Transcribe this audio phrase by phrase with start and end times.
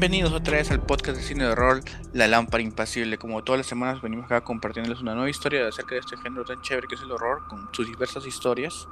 [0.00, 1.82] Bienvenidos otra vez al podcast de cine de horror
[2.14, 3.18] La Lámpara Impasible.
[3.18, 6.62] Como todas las semanas venimos acá compartiéndoles una nueva historia acerca de este género tan
[6.62, 8.88] chévere que es el horror, con sus diversas historias,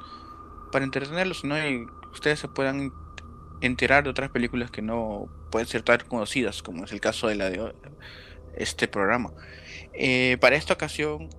[0.70, 1.56] para entretenerlos ¿no?
[1.66, 2.92] y ustedes se puedan
[3.62, 7.36] enterar de otras películas que no pueden ser tan conocidas, como es el caso de
[7.36, 7.74] la de
[8.58, 9.32] este programa.
[9.94, 11.30] Eh, para esta ocasión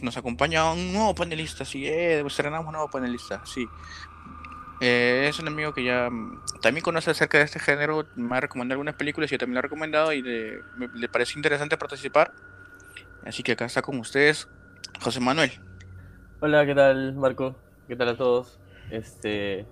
[0.00, 3.68] nos acompaña un nuevo panelista, sí, eh, estrenamos un nuevo panelista, sí.
[4.80, 8.40] Eh, es un amigo que ya mm, también conoce acerca de este género, me ha
[8.40, 10.60] recomendado algunas películas y yo también lo he recomendado y le,
[10.94, 12.32] le parece interesante participar.
[13.24, 14.48] Así que acá está con ustedes
[15.00, 15.50] José Manuel.
[16.40, 17.56] Hola, ¿qué tal Marco?
[17.88, 18.60] ¿Qué tal a todos?
[18.90, 19.66] Este,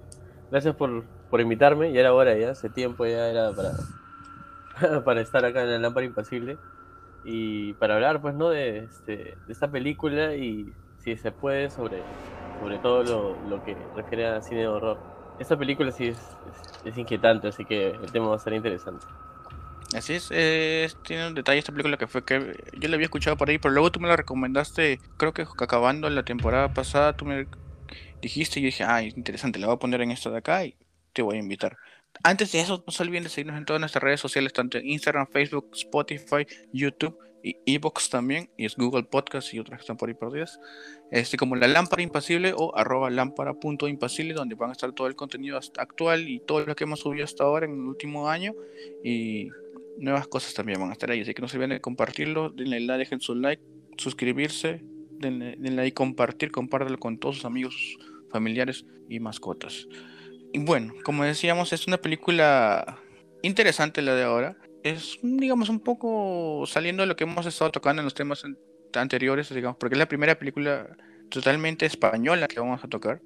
[0.50, 5.44] gracias por, por invitarme, ya era hora ya, hace tiempo ya era para, para estar
[5.44, 6.58] acá en la lámpara impasible
[7.24, 12.02] y para hablar pues no de, este, de esta película y si se puede sobre
[12.60, 14.98] sobre todo lo, lo que refiere a cine de horror.
[15.38, 16.18] Esta película sí es,
[16.84, 19.04] es, inquietante, así que el tema va a ser interesante.
[19.94, 23.48] Así es, tiene un detalle esta película que fue que yo la había escuchado por
[23.48, 27.46] ahí, pero luego tú me la recomendaste, creo que acabando la temporada pasada, tú me
[28.20, 30.74] dijiste y yo dije, ah, interesante, la voy a poner en esta de acá y
[31.12, 31.76] te voy a invitar.
[32.22, 34.88] Antes de eso, no se olviden de seguirnos en todas nuestras redes sociales, tanto en
[34.88, 37.18] Instagram, Facebook, Spotify, YouTube
[37.66, 40.60] Evox también, y es Google Podcast y otras que están por ahí perdidas,
[41.10, 45.58] este, como la lámpara impasible o arroba lámpara.impasible, donde van a estar todo el contenido
[45.58, 48.54] actual y todo lo que hemos subido hasta ahora en el último año,
[49.04, 49.48] y
[49.98, 52.80] nuevas cosas también van a estar ahí, así que no se olviden de compartirlo, denle
[52.80, 53.62] like, dejen su like,
[53.96, 57.96] suscribirse, denle, denle ahí compartir, compártelo con todos sus amigos,
[58.30, 59.88] familiares y mascotas.
[60.52, 62.98] Y bueno, como decíamos, es una película
[63.42, 64.56] interesante la de ahora
[64.90, 68.44] es, digamos, un poco saliendo de lo que hemos estado tocando en los temas
[68.94, 70.96] anteriores, digamos, porque es la primera película
[71.28, 73.20] totalmente española que vamos a tocar,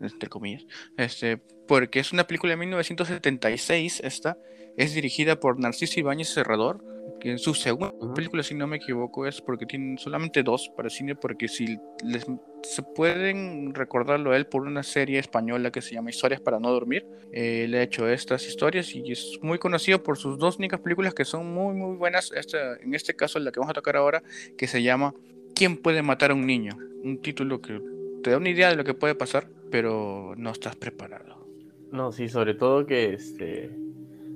[0.00, 0.66] entre comillas,
[0.96, 4.36] este, porque es una película de 1976, esta,
[4.76, 6.84] es dirigida por Narciso Ibáñez Serrador,
[7.20, 10.90] que en su segunda película, si no me equivoco, es porque tienen solamente dos para
[10.90, 12.26] cine, porque si les,
[12.62, 16.70] se pueden recordarlo a él por una serie española que se llama Historias para no
[16.70, 21.14] dormir, él ha hecho estas historias y es muy conocido por sus dos únicas películas
[21.14, 24.22] que son muy muy buenas, esta, en este caso la que vamos a tocar ahora,
[24.56, 25.14] que se llama
[25.54, 26.76] ¿Quién puede matar a un niño?
[27.02, 27.80] Un título que
[28.22, 31.46] te da una idea de lo que puede pasar, pero no estás preparado.
[31.92, 33.70] No, sí, sobre todo que este,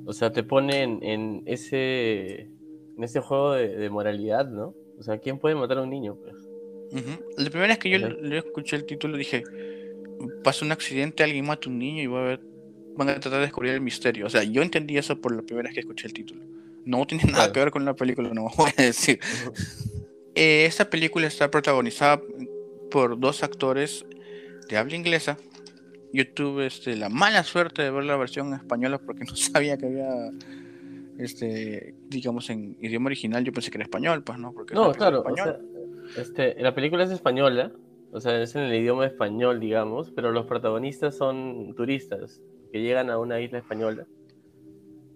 [0.06, 2.48] o sea, te pone en ese
[2.96, 4.74] en ese juego de, moralidad, ¿no?
[4.98, 6.16] O sea, ¿quién puede matar a un niño?
[6.16, 6.34] Pues?
[7.36, 9.44] La primera vez que yo le, escuché el título dije,
[10.42, 12.40] pasa un accidente, alguien mata a un niño y va a ver,
[12.96, 14.26] van a tratar de descubrir el misterio.
[14.26, 16.42] O sea, yo entendí eso por la primera vez que escuché el título.
[16.84, 19.20] No tiene nada que ver con la película, no voy a decir.
[20.34, 22.20] Eh, esta película está protagonizada
[22.90, 24.04] por dos actores
[24.68, 25.38] de habla inglesa.
[26.12, 29.86] Yo tuve este, la mala suerte de ver la versión española porque no sabía que
[29.86, 30.08] había
[31.20, 34.52] este, digamos, en idioma original, yo pensé que era español, pues, ¿no?
[34.52, 35.24] Porque no, claro,
[36.16, 37.72] este, la película es española,
[38.12, 42.40] o sea, es en el idioma español, digamos, pero los protagonistas son turistas
[42.72, 44.06] que llegan a una isla española.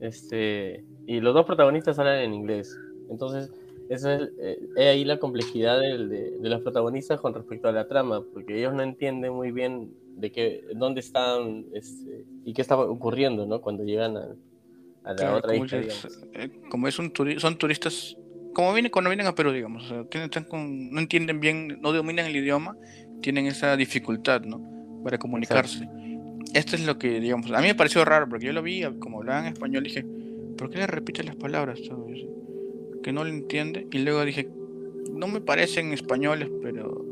[0.01, 2.79] Este, y los dos protagonistas hablan en inglés.
[3.09, 3.51] Entonces,
[3.89, 8.23] esa es, eh, ahí la complejidad de, de, los protagonistas con respecto a la trama,
[8.33, 13.47] porque ellos no entienden muy bien de qué, dónde están este, y qué está ocurriendo,
[13.47, 13.61] ¿no?
[13.61, 14.17] Cuando llegan
[15.05, 15.13] a,
[16.33, 18.17] eh, como, es, un son turistas,
[18.55, 22.77] como vienen cuando vienen a Perú, digamos, no entienden bien, no dominan el idioma,
[23.21, 25.03] tienen esa dificultad, ¿no?
[25.05, 25.87] Para comunicarse.
[26.55, 29.19] Esto es lo que, digamos, a mí me pareció raro, porque yo lo vi, como
[29.19, 30.07] hablaban español, dije,
[30.57, 31.81] ¿por qué le repite las palabras?
[33.03, 33.87] Que no lo entiende.
[33.93, 34.49] Y luego dije,
[35.13, 37.05] no me parecen españoles, pero...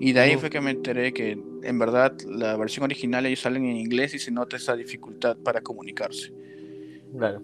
[0.00, 1.32] Y de ahí fue que me enteré que
[1.62, 5.60] en verdad la versión original ellos salen en inglés y se nota esa dificultad para
[5.60, 6.32] comunicarse.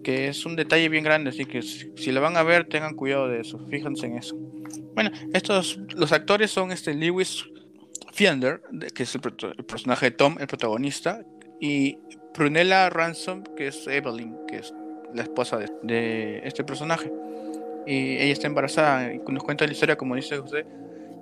[0.03, 3.29] Que es un detalle bien grande, así que si, la van a ver, tengan cuidado
[3.29, 4.37] de eso, fíjense en eso.
[4.95, 7.45] Bueno, estos, los actores son este Lewis
[8.13, 8.63] Fiender,
[8.95, 11.23] que es el, personaje de Tom, el protagonista,
[11.61, 11.99] y
[12.35, 14.75] Prunella Ransom, que es Evelyn, que es
[15.15, 17.11] la esposa de, este personaje.
[17.87, 20.67] Y ella está embarazada y nos cuenta la historia, como dice usted,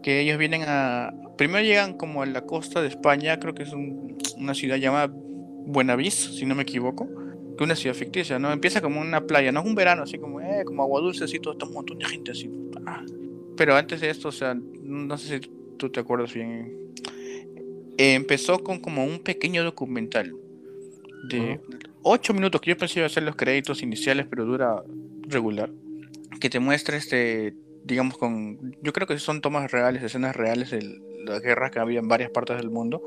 [0.03, 1.13] que ellos vienen a...
[1.37, 6.15] Primero llegan como a la costa de España, creo que es una ciudad llamada Buenavis,
[6.37, 7.09] si no me equivoco
[7.57, 8.53] que una ciudad ficticia, ¿no?
[8.53, 11.39] Empieza como una playa, no es un verano, así como, eh, como agua dulce, así,
[11.39, 12.51] todo, un montón de gente así.
[12.87, 13.05] Ah.
[13.57, 16.93] Pero antes de esto, o sea, no sé si tú te acuerdas bien.
[17.99, 20.35] empezó con como un pequeño documental
[21.29, 21.61] de
[22.03, 24.83] 8 minutos, que yo pensé iba a ser los créditos iniciales, pero dura
[25.29, 25.71] regular.
[26.41, 27.55] Que te muestra este,
[27.85, 28.77] digamos, con.
[28.83, 32.31] Yo creo que son tomas reales, escenas reales de las guerras que había en varias
[32.31, 33.03] partes del mundo,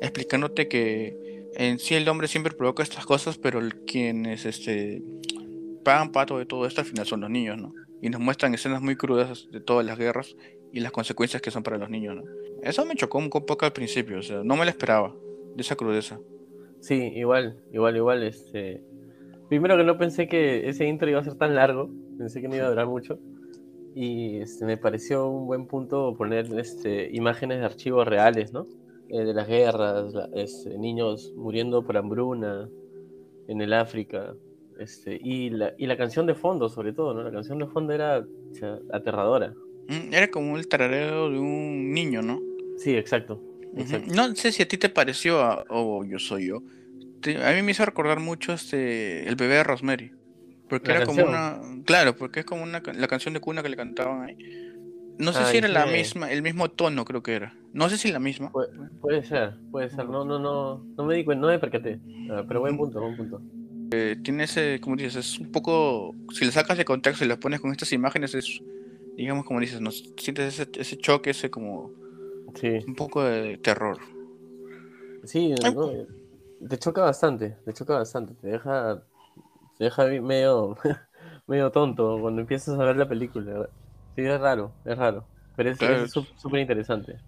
[0.00, 5.02] explicándote que en sí el hombre siempre provoca estas cosas, pero quienes este,
[5.84, 7.72] pagan pato de todo esto al final son los niños, ¿no?
[8.00, 10.36] Y nos muestran escenas muy crudas de todas las guerras
[10.72, 12.22] y las consecuencias que son para los niños, ¿no?
[12.62, 15.14] Eso me chocó un poco al principio, o sea, no me lo esperaba,
[15.54, 16.20] de esa crudeza.
[16.80, 18.82] Sí, igual, igual, igual, este...
[19.48, 22.54] Primero que no pensé que ese intro iba a ser tan largo, pensé que no
[22.54, 23.18] iba a durar mucho.
[23.94, 28.66] Y este, me pareció un buen punto poner este, imágenes de archivos reales, ¿no?
[29.12, 32.68] Eh, de las guerras, este, niños muriendo por hambruna
[33.48, 34.34] en el África.
[34.78, 37.22] Este, y, la, y la canción de fondo, sobre todo, ¿no?
[37.22, 38.24] La canción de fondo era
[38.92, 39.52] aterradora.
[39.88, 42.40] Mm, era como el tarareo de un niño, ¿no?
[42.78, 43.42] Sí, exacto.
[44.14, 46.62] No sé si a ti te pareció, o yo soy yo.
[47.44, 50.12] a mí me hizo recordar mucho este el bebé de Rosemary.
[50.68, 51.60] Porque era como una.
[51.84, 54.36] Claro, porque es como una, la canción de cuna que le cantaban ahí.
[55.18, 57.54] No sé si era la misma, el mismo tono creo que era.
[57.72, 58.50] No sé si la misma.
[59.00, 60.08] puede ser, puede ser.
[60.08, 62.00] No, no, no, no me di cuenta, no me percaté.
[62.30, 63.40] Ah, pero buen punto, buen punto.
[63.92, 66.14] Eh, tiene ese, como dices, es un poco.
[66.32, 68.60] Si le sacas de contexto y le pones con estas imágenes, es.
[69.16, 69.90] Digamos, como dices, ¿no?
[69.90, 71.90] sientes ese, ese choque, ese como.
[72.54, 72.78] Sí.
[72.86, 73.98] Un poco de terror.
[75.24, 75.54] Sí,
[76.68, 79.02] te choca bastante, te choca bastante, te deja
[79.80, 80.76] te deja medio,
[81.46, 83.66] medio tonto cuando empiezas a ver la película.
[84.14, 85.24] Sí, es raro, es raro.
[85.56, 87.18] Pero es súper interesante.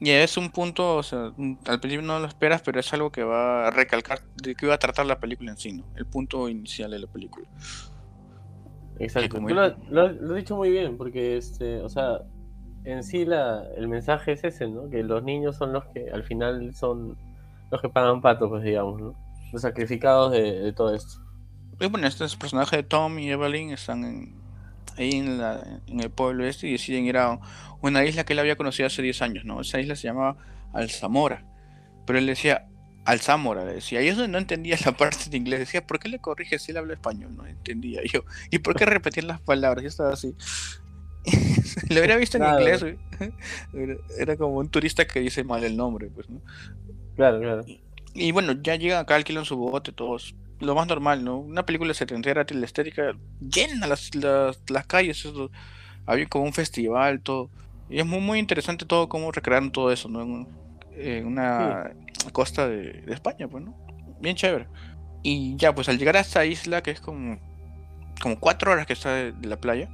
[0.00, 1.32] Y es un punto, o sea,
[1.66, 4.74] al principio no lo esperas, pero es algo que va a recalcar de que iba
[4.74, 5.84] a tratar la película en sí, ¿no?
[5.96, 7.46] El punto inicial de la película.
[8.98, 9.38] Exacto.
[9.38, 12.18] Tú lo, lo, has dicho muy bien, porque, este, o sea,
[12.84, 14.90] en sí la, el mensaje es ese, ¿no?
[14.90, 17.16] Que los niños son los que al final son
[17.70, 19.14] los que pagan pato, pues digamos, ¿no?
[19.52, 21.30] Los sacrificados de todo esto
[21.88, 24.34] bueno, estos personajes de Tom y Evelyn están
[25.00, 25.40] ahí en,
[25.86, 27.38] en, el pueblo este y deciden ir a
[27.80, 29.60] una isla que él había conocido hace 10 años, ¿no?
[29.60, 30.36] Esa isla se llamaba
[30.72, 31.44] Alzamora.
[32.06, 32.66] Pero él decía
[33.04, 34.02] Alzamora, le decía.
[34.02, 35.60] Y eso no entendía la parte de inglés.
[35.60, 37.34] Decía, ¿por qué le corrige si él habla español?
[37.36, 38.24] No entendía yo.
[38.50, 39.82] ¿Y por qué repetir las palabras?
[39.82, 40.34] Yo estaba así.
[41.88, 42.84] Lo hubiera visto en inglés.
[44.18, 46.40] Era como un turista que dice mal el nombre, pues, ¿no?
[47.16, 47.64] Claro, claro.
[48.14, 51.38] Y, bueno, ya llegan acá, alquilan su bote, todos lo más normal, ¿no?
[51.38, 55.50] Una película setentera, la estética llena las, las, las calles, eso,
[56.06, 57.50] había como un festival, todo.
[57.88, 60.46] Y es muy, muy interesante todo cómo recrearon todo eso, ¿no?
[60.92, 61.92] En, una
[62.32, 63.74] costa de, España, pues, ¿no?
[64.20, 64.68] Bien chévere.
[65.22, 67.38] Y ya, pues al llegar a esta isla, que es como,
[68.20, 69.88] como cuatro horas que está de, la playa,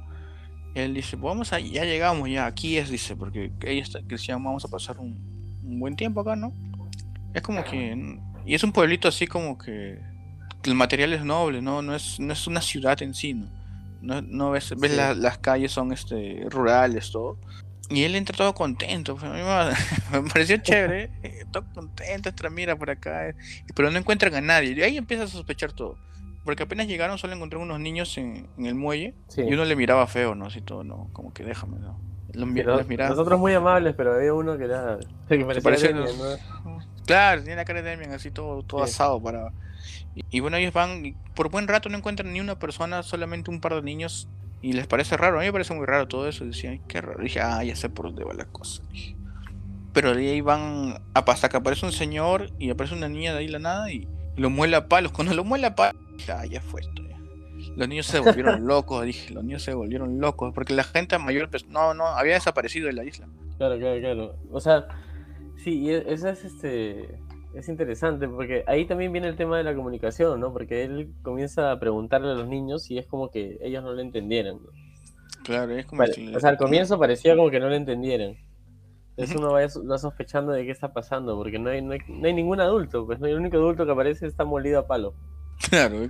[0.75, 4.35] él dice, vamos a, ya llegamos, ya aquí es, dice, porque ella está, que decía,
[4.35, 5.17] vamos a pasar un,
[5.63, 6.53] un buen tiempo acá, ¿no?
[7.33, 8.19] Es como que...
[8.45, 9.99] Y es un pueblito así como que
[10.67, 13.33] el material es noble, no, no es, no es una ciudad en sí,
[14.01, 17.37] no, no, ves, ves las calles son este rurales, todo.
[17.89, 19.31] Y él entra todo contento, pues,
[20.11, 23.35] me, pareció chévere, eh, todo contento, entra, mira por acá, eh,
[23.73, 25.97] pero no encuentran a nadie, y ahí empieza a sospechar todo.
[26.43, 30.33] Porque apenas llegaron solo encontraron unos niños en, el muelle y uno le miraba feo,
[30.33, 30.45] ¿no?
[30.45, 31.99] Así todo, no, como que déjame, ¿no?
[32.33, 34.97] Los, Nosotros muy amables, pero había uno que era...
[35.27, 35.91] Que parecía
[37.05, 39.51] Claro, tenía la cara de Demian así todo, todo asado para
[40.15, 43.61] y, bueno, ellos van, y por buen rato no encuentran ni una persona, solamente un
[43.61, 44.27] par de niños.
[44.61, 46.45] Y les parece raro, a mí me parece muy raro todo eso.
[46.45, 47.21] Decían, qué raro.
[47.21, 48.81] dije, ah, ya sé por dónde va la cosa.
[49.93, 53.39] Pero de ahí van a pasar que aparece un señor y aparece una niña de
[53.39, 55.11] ahí la nada y lo muela a palos.
[55.11, 57.07] Cuando lo muela a palos, dije, ah, ya fue esto.
[57.75, 60.51] Los niños se volvieron locos, dije, los niños se volvieron locos.
[60.53, 63.27] Porque la gente mayor, pues, no, no, había desaparecido de la isla.
[63.57, 64.35] Claro, claro, claro.
[64.51, 64.87] O sea,
[65.63, 67.19] sí, e, esa es este
[67.57, 70.53] es interesante porque ahí también viene el tema de la comunicación, ¿no?
[70.53, 74.03] Porque él comienza a preguntarle a los niños y es como que ellos no le
[74.03, 74.59] entendieran.
[75.43, 78.35] Claro, es como O sea, al comienzo parecía como que no le entendieran.
[79.11, 83.07] Entonces uno va, sospechando de qué está pasando, porque no hay, no hay, ningún adulto,
[83.07, 85.15] pues no hay el único adulto que aparece está molido a palo.
[85.69, 86.03] Claro,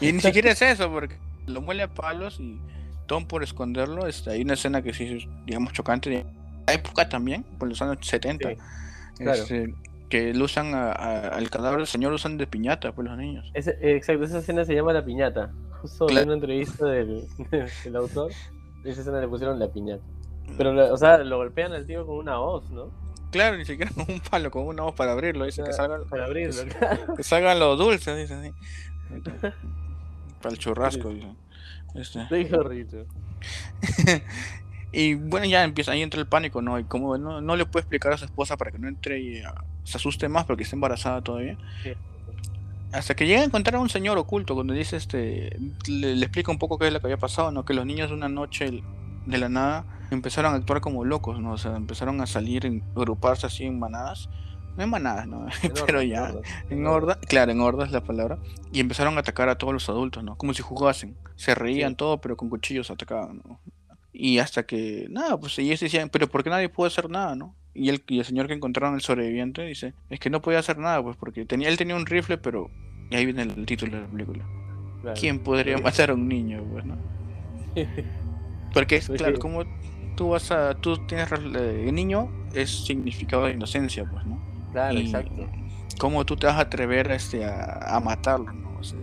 [0.00, 1.16] y ni siquiera es eso, porque
[1.46, 2.60] lo muele a palos y
[3.06, 6.26] Tom por esconderlo, está hay una escena que sí es, digamos, chocante de
[6.66, 8.50] la época también, por los años 70.
[9.16, 9.42] claro.
[9.42, 9.74] Este,
[10.10, 13.50] que lo usan al cadáver del señor, lo usan de piñata, pues los niños.
[13.54, 15.52] exacto, esa escena se llama La Piñata.
[15.80, 17.26] Justo en una entrevista del,
[17.96, 18.32] autor,
[18.84, 20.02] esa escena le pusieron La Piñata.
[20.58, 22.90] Pero, o sea, lo golpean al tío con una hoz, ¿no?
[23.30, 25.44] Claro, ni siquiera con un palo, con una hoz para abrirlo.
[25.44, 26.64] Dice que salgan, para abrirlo,
[27.16, 28.52] que, salgan los dulces, dice así.
[30.42, 31.28] para el churrasco, dice.
[31.94, 32.26] Este.
[34.92, 36.78] Y bueno, ya empieza, ahí entra el pánico, ¿no?
[36.78, 39.40] Y como no, no le puede explicar a su esposa para que no entre y
[39.42, 39.54] ah,
[39.84, 41.56] se asuste más porque está embarazada todavía.
[42.92, 45.56] Hasta que llega a encontrar a un señor oculto, cuando dice este,
[45.86, 47.64] le, explica un poco qué es lo que había pasado, ¿no?
[47.64, 48.82] Que los niños una noche
[49.26, 51.52] de la nada empezaron a actuar como locos, ¿no?
[51.52, 54.28] O sea, empezaron a salir, en, agruparse así en manadas.
[54.76, 55.46] no en manadas, ¿no?
[55.62, 56.42] En Pero hordas, ya, hordas.
[56.68, 58.38] en horda, claro, en horda es la palabra,
[58.72, 60.36] y empezaron a atacar a todos los adultos, ¿no?
[60.36, 61.96] Como si jugasen, se reían Sí.
[61.96, 63.60] todo, pero con cuchillos atacaban, ¿no?
[64.12, 67.54] Y hasta que, nada, pues ellos decían, pero ¿por qué nadie puede hacer nada, no?
[67.74, 70.78] Y el, y el señor que encontraron, el sobreviviente, dice, es que no podía hacer
[70.78, 72.70] nada, pues porque tenía, él tenía un rifle, pero,
[73.10, 74.44] y ahí viene el título de la película.
[75.02, 75.18] Claro.
[75.18, 76.96] ¿Quién podría matar a un niño, pues, no?
[78.74, 79.64] Porque es claro, como
[80.16, 84.40] tú vas a, tú tienes, eh, el niño es significado de inocencia, pues, ¿no?
[84.72, 85.48] Claro, Y exacto.
[85.98, 88.78] ¿Cómo tú te vas a atrever este, a, a matarlo, no?
[88.78, 88.98] O sea,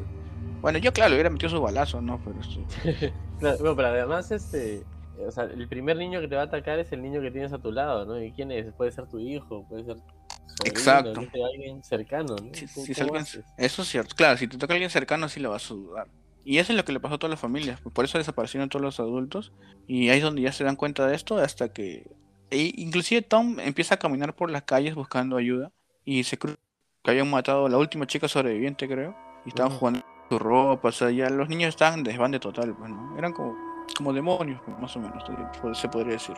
[0.62, 2.20] bueno, yo claro, le hubiera metido su balazo, ¿no?
[2.24, 4.84] Pero este, bueno, pero además, este,
[5.20, 7.54] o sea, el primer niño que te va a atacar es el niño que tienes
[7.54, 8.22] a tu lado, ¿no?
[8.22, 8.72] ¿Y quién es?
[8.74, 11.20] Puede ser tu hijo, puede ser sobrino, Exacto.
[11.54, 12.54] alguien cercano, ¿no?
[12.54, 14.16] si- ¿Cómo- si es cómo alguien- eso es cierto.
[14.16, 16.08] Claro, si te toca alguien cercano, sí le vas a dudar.
[16.44, 17.80] Y eso es lo que le pasó a todas las familias.
[17.82, 19.52] pues, Por eso desaparecieron todos los adultos.
[19.86, 22.10] Y ahí es donde ya se dan cuenta de esto hasta que...
[22.50, 25.72] e inclusive Tom empieza a caminar por las calles buscando ayuda.
[26.06, 26.56] Y se cruza
[27.04, 29.14] que habían matado a la última chica sobreviviente, creo.
[29.46, 29.80] Y estaban Ujú.
[29.80, 30.88] jugando con su ropa.
[30.88, 32.74] O sea, ya los niños estaban en desbande total.
[32.78, 33.18] Pues, ¿no?
[33.18, 33.54] Eran como,
[33.96, 36.36] como demonios, más o menos, se- se podría decir.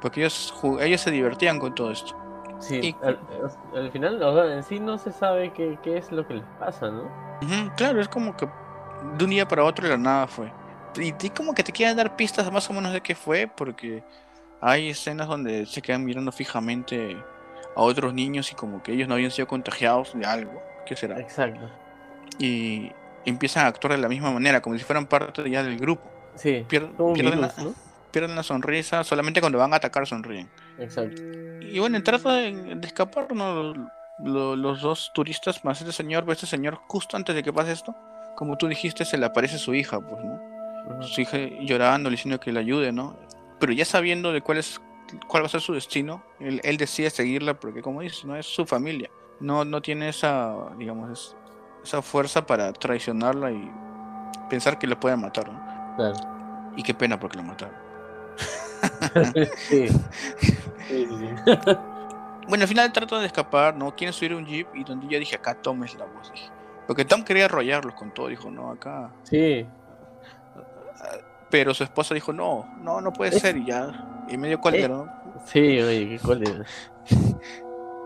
[0.00, 2.14] Porque ellos, ellos se divertían con todo esto.
[2.60, 3.18] Sí, Y- al,
[3.74, 6.44] al final, o sea, en sí no se sabe qué, qué es lo que les
[6.58, 7.08] pasa, ¿no?
[7.76, 8.46] Claro, es como que
[9.16, 10.52] de un día para otro de la nada fue.
[10.96, 14.02] Y, y como que te quieren dar pistas más o menos de qué fue, porque
[14.60, 17.16] hay escenas donde se quedan mirando fijamente
[17.76, 20.60] a otros niños y como que ellos no habían sido contagiados de algo.
[20.84, 21.20] ¿Qué será?
[21.20, 21.68] Exacto.
[22.40, 22.90] Y
[23.24, 26.02] empiezan a actuar de la misma manera, como si fueran parte ya del grupo.
[26.38, 27.74] Sí, Pier- pierden, virus, la, ¿no?
[28.10, 30.48] pierden la sonrisa, solamente cuando van a atacar sonríen.
[30.78, 31.20] Exacto.
[31.60, 33.74] Y bueno, trata de, de escapar, ¿no?
[34.20, 37.72] Lo- los dos turistas más este señor, pues este señor, justo antes de que pase
[37.72, 37.94] esto,
[38.36, 41.02] como tú dijiste, se le aparece su hija, pues, ¿no?
[41.02, 43.16] Su hija llorando, diciendo que le ayude, ¿no?
[43.60, 44.80] Pero ya sabiendo de cuál es
[45.26, 48.46] cuál va a ser su destino, él, él decide seguirla porque, como dices, no es
[48.46, 49.08] su familia.
[49.40, 51.36] No, no tiene esa, digamos, es-
[51.84, 53.70] esa fuerza para traicionarla y
[54.50, 55.67] pensar que le pueden matar, ¿no?
[55.98, 56.14] Claro.
[56.76, 57.74] Y qué pena porque lo mataron.
[59.56, 59.88] sí.
[59.88, 59.96] Sí,
[60.88, 61.28] sí, sí.
[62.48, 63.94] Bueno, al final trata de escapar, ¿no?
[63.94, 66.32] Quieren subir un jeep y donde yo dije, acá Tom es la voz.
[66.32, 66.48] dije.
[66.86, 69.10] Porque Tom quería arrollarlos con todo, dijo, no, acá.
[69.24, 69.66] Sí,
[71.50, 74.24] Pero su esposa dijo, no, no, no puede Es- ser y ya.
[74.28, 75.08] Y medio cólera, ¿no?
[75.44, 76.64] sí, oye, qué cólera.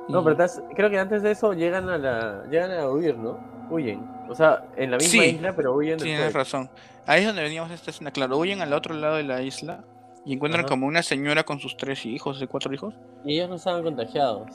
[0.08, 3.38] No, pero estás- creo que antes de eso llegan a la, llegan a huir, ¿no?
[3.70, 4.04] Huyen.
[4.32, 6.34] O sea, en la misma Sí, isla, pero huyen Tienes después.
[6.34, 6.70] razón.
[7.06, 8.10] Ahí es donde veníamos esta escena.
[8.10, 9.84] Claro, huyen al otro lado de la isla
[10.24, 10.68] y encuentran Ajá.
[10.70, 12.94] como una señora con sus tres hijos, de cuatro hijos.
[13.24, 14.48] Y ellos no estaban contagiados.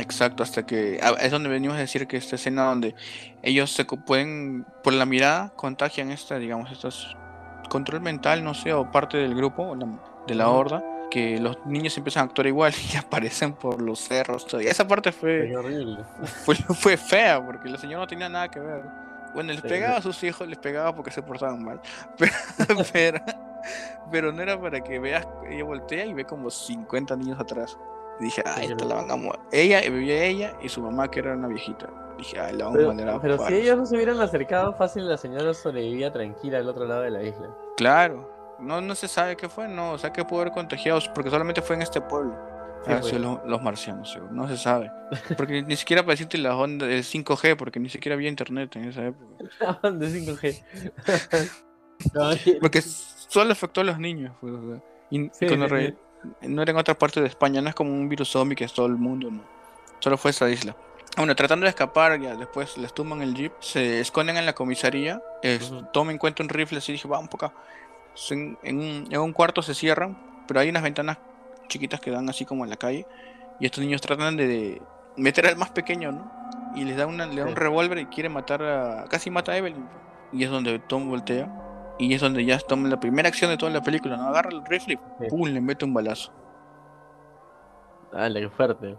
[0.00, 2.94] Exacto, hasta que es donde venimos a decir que esta escena donde
[3.42, 7.14] ellos se pueden, por la mirada, contagian esta, digamos, estos
[7.68, 9.76] control mental, no sé, o parte del grupo,
[10.26, 14.46] de la horda, que los niños empiezan a actuar igual y aparecen por los cerros.
[14.46, 14.62] todo.
[14.62, 15.52] Y esa parte fue,
[16.44, 18.82] fue, fue fea, porque la señora no tenía nada que ver.
[19.34, 21.80] Bueno, les pegaba a sus hijos, les pegaba porque se portaban mal.
[22.18, 23.20] Pero, pero,
[24.10, 27.78] pero no era para que veas, ella voltea y ve como 50 niños atrás.
[28.20, 29.38] Y dije, ay, Qué esta la van a mover.
[29.52, 31.88] Ella, vivía ella y su mamá, que era una viejita.
[32.18, 33.58] Dije, ay, la vamos a Pero, mandar a pero si palos".
[33.58, 37.22] ellos no se hubieran acercado, fácil la señora sobrevivía tranquila al otro lado de la
[37.22, 37.48] isla.
[37.76, 41.30] Claro, no, no se sabe qué fue, no, o sea, que pudo haber contagiados, porque
[41.30, 42.36] solamente fue en este pueblo.
[42.84, 43.12] Sí, Ah, pues.
[43.14, 44.90] los, los marcianos, seguro, no se sabe.
[45.36, 48.84] Porque ni siquiera para decirte la onda del 5G, porque ni siquiera había internet en
[48.88, 49.88] esa época.
[49.90, 50.62] de 5G.
[52.14, 54.34] No, oye, Porque solo afectó a los niños.
[54.40, 55.96] pues, o sea, y Sí, cuando sí, re-
[56.42, 58.72] no era en otra parte de España, no es como un virus zombie que es
[58.72, 59.42] todo el mundo, no.
[60.00, 60.74] Solo fue esa isla.
[61.16, 65.22] Bueno, tratando de escapar, ya después les tumban el jeep, se esconden en la comisaría,
[65.42, 65.84] es, Ujú.
[65.92, 67.52] toman en cuenta un rifle así, dije, vamos acá.
[68.30, 70.16] En, en un, en un cuarto se cierran,
[70.48, 71.18] pero hay unas ventanas
[71.72, 73.06] chiquitas que dan así como en la calle,
[73.60, 74.80] y estos niños tratan de
[75.16, 76.30] meter al más pequeño, ¿no?
[76.74, 79.04] Y les da, una, le da un revólver y quiere matar a...
[79.08, 79.86] casi mata a Evelyn.
[80.32, 81.94] Y es donde Tom voltea.
[81.98, 84.28] Y es donde ya toma la primera acción de toda la película, ¿no?
[84.28, 85.28] Agarra el rifle y Sí.
[85.28, 85.42] ¡pum!
[85.48, 86.32] le mete un balazo.
[88.12, 88.96] Dale, qué fuerte.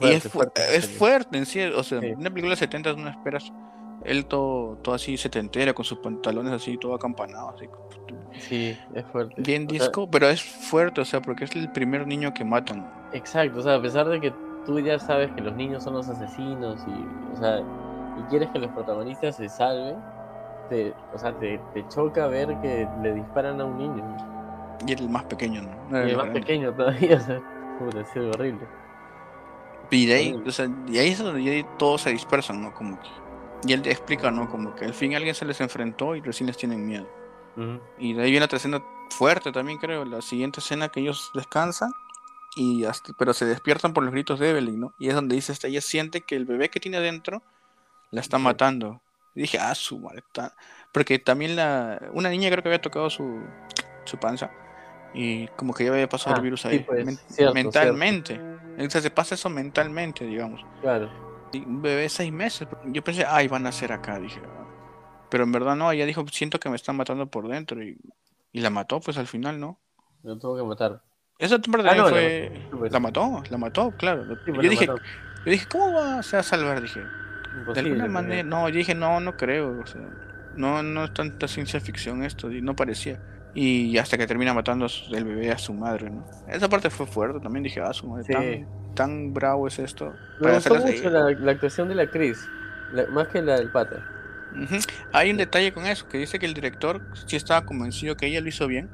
[0.00, 2.12] y es, Fuerte, fu- fuerte, es fuerte en sí, o sea, Sí.
[2.16, 3.52] una película de 70 no esperas.
[4.04, 7.68] Él todo, todo así setentera, con sus pantalones así, todo acampanado, así,
[8.38, 9.42] Sí, es fuerte.
[9.42, 12.44] bien O sea, disco, pero es fuerte, o sea, porque es el primer niño que
[12.44, 12.90] matan.
[13.12, 14.32] exacto, o sea, a pesar de que
[14.64, 17.60] tú ya sabes que los niños son los asesinos y, o sea,
[18.16, 19.96] y quieres que los protagonistas se salven,
[20.68, 24.16] te, o sea, te, te choca ver que le disparan a un niño.
[24.86, 25.98] Y el más pequeño, ¿no?
[26.06, 26.40] Y el más grande.
[26.40, 27.40] pequeño todavía, o sea,
[27.78, 28.66] puta, ha sido horrible.
[29.90, 32.72] Y de ahí, o sea, y ahí es donde todos se dispersan, ¿no?
[32.72, 33.08] Como que.
[33.66, 34.48] Y él te explica, ¿no?
[34.48, 37.08] Como que al fin alguien se les enfrentó y recién les tienen miedo.
[37.98, 40.04] Y de ahí viene otra escena fuerte también, creo.
[40.04, 41.90] La siguiente escena que ellos descansan
[42.56, 44.94] y hasta, pero se despiertan por los gritos de Evelyn, ¿no?
[44.98, 47.42] Y es donde dice, esta, ella siente que el bebé que tiene adentro
[48.10, 49.02] la está matando.
[49.34, 50.54] Y dije, ah, su madre, está-".
[50.92, 53.42] Porque también la, una niña creo que había tocado su,
[54.04, 54.50] su panza
[55.12, 58.40] y como que ya había pasado Ah, el virus sí, ahí, pues, men- cierto, mentalmente.
[58.76, 60.64] Entonces se pasa eso mentalmente, digamos.
[60.80, 61.29] Claro.
[61.54, 62.68] Un bebé seis meses.
[62.86, 64.40] Yo pensé, ay, van a ser acá, dije.
[64.44, 64.66] "Ah".
[65.30, 67.98] Pero en verdad no, ella dijo, siento que me están matando por dentro y,
[68.52, 69.78] y la mató, pues al final, ¿no?
[70.22, 71.02] Lo tuvo que matar.
[71.38, 72.78] Esa parte Ah, también no, fue...
[72.78, 72.92] pues.
[72.92, 74.24] La mató, la mató, claro.
[74.24, 75.00] Sí, yo, pues, dije, mató.
[75.46, 76.82] yo dije, ¿cómo va se va a salvar?
[76.82, 77.00] Dije,
[77.74, 80.02] de alguna manera, no, yo dije, no, no creo, o sea,
[80.56, 83.20] no, no es tanta ciencia ficción esto, y no parecía.
[83.54, 86.24] Y hasta que termina matando el bebé a su madre, ¿no?
[86.48, 88.32] Esa parte fue fuerte, también dije, ah, su madre, Sí.
[88.32, 90.20] tan, tan bravo es esto.
[90.38, 92.52] Me gustó mucho la, la actuación de la actriz,
[92.88, 94.08] la- más que la del pata.
[95.12, 98.40] Hay un detalle con eso, que dice que el director sí estaba convencido que ella
[98.40, 98.92] lo hizo bien,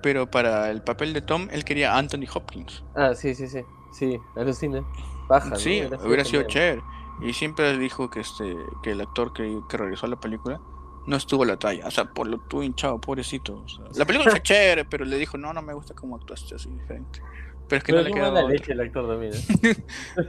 [0.00, 2.84] pero para el papel de Tom, él quería Anthony Hopkins.
[2.94, 3.64] Ah, sí, sí, sí.
[3.90, 4.86] Sí, alucina.
[5.28, 5.70] Baja, ¿no?
[5.70, 6.84] Sí, hubiera sido chévere.
[7.18, 10.62] Y siempre dijo que este que el actor que, que regresó a la película
[11.04, 11.86] no estuvo a la talla.
[11.86, 13.62] O sea, por lo tuvo hinchado, pobrecito.
[13.62, 16.54] o sea, la película fue chévere, pero le dijo, no, no me gusta cómo actuaste
[16.54, 17.20] así diferente.
[17.72, 19.32] Pero es que Pero no le leche el actor también.
[19.32, 19.76] ¿eh?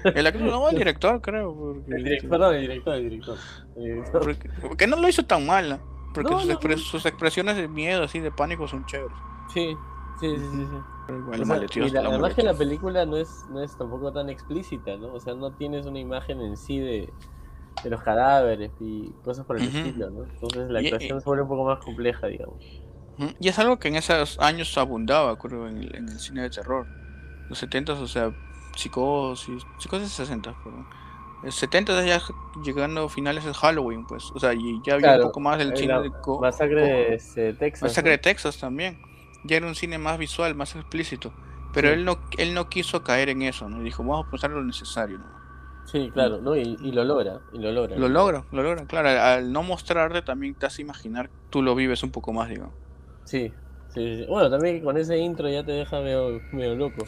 [0.15, 1.53] El actor, no, el director, creo.
[1.53, 3.37] Porque, El director, perdón, el director, el director.
[3.75, 4.21] El director.
[4.21, 5.81] porque, porque no lo hizo tan mal.
[6.13, 6.83] Porque No, sus, no, expres- no.
[6.83, 9.17] sus expresiones de miedo, así, de pánico son chéveres.
[9.53, 9.75] Sí,
[10.21, 10.67] sí, sí, sí.
[10.71, 10.77] sí.
[11.05, 14.13] Pero igual, O sea, maleteó, y la- que la película no es, no es tampoco
[14.13, 15.11] tan explícita, ¿no?
[15.13, 17.11] O sea, no tienes una imagen en sí de,
[17.83, 20.23] de los cadáveres y cosas por el estilo, ¿no?
[20.23, 22.63] Entonces la Y- actuación se vuelve un poco más compleja, digamos.
[23.39, 26.49] Y es algo que en esos años abundaba, creo, en el, en el cine de
[26.49, 26.87] terror.
[27.49, 28.33] Los 70 o sea,
[28.75, 30.87] psicosis, psicosis 60, perdón.
[31.43, 32.21] El 70 ya
[32.63, 34.31] llegando a finales de Halloween, pues.
[34.33, 37.15] O sea, y ya había Claro, un poco más del cine de co- Masacre de
[37.15, 37.83] este, Texas.
[37.83, 38.99] Masacre de Texas también.
[39.43, 41.33] Ya era un cine más visual, más explícito.
[41.73, 41.93] Pero Sí.
[41.95, 43.81] él no él no quiso caer en eso, ¿no?
[43.81, 45.43] Dijo, vamos a pensar lo necesario, ¿no?
[45.85, 46.55] Sí, claro, ¿no?
[46.55, 47.97] Y, y lo logra, y lo logra.
[47.97, 49.09] Lo logra, lo logra, claro.
[49.09, 52.73] Al, al no mostrarte también te hace imaginar, tú lo vives un poco más, digo.
[53.25, 53.53] Sí,
[53.93, 54.25] sí, sí.
[54.27, 57.05] Bueno, también con ese intro ya te deja medio, medio loco.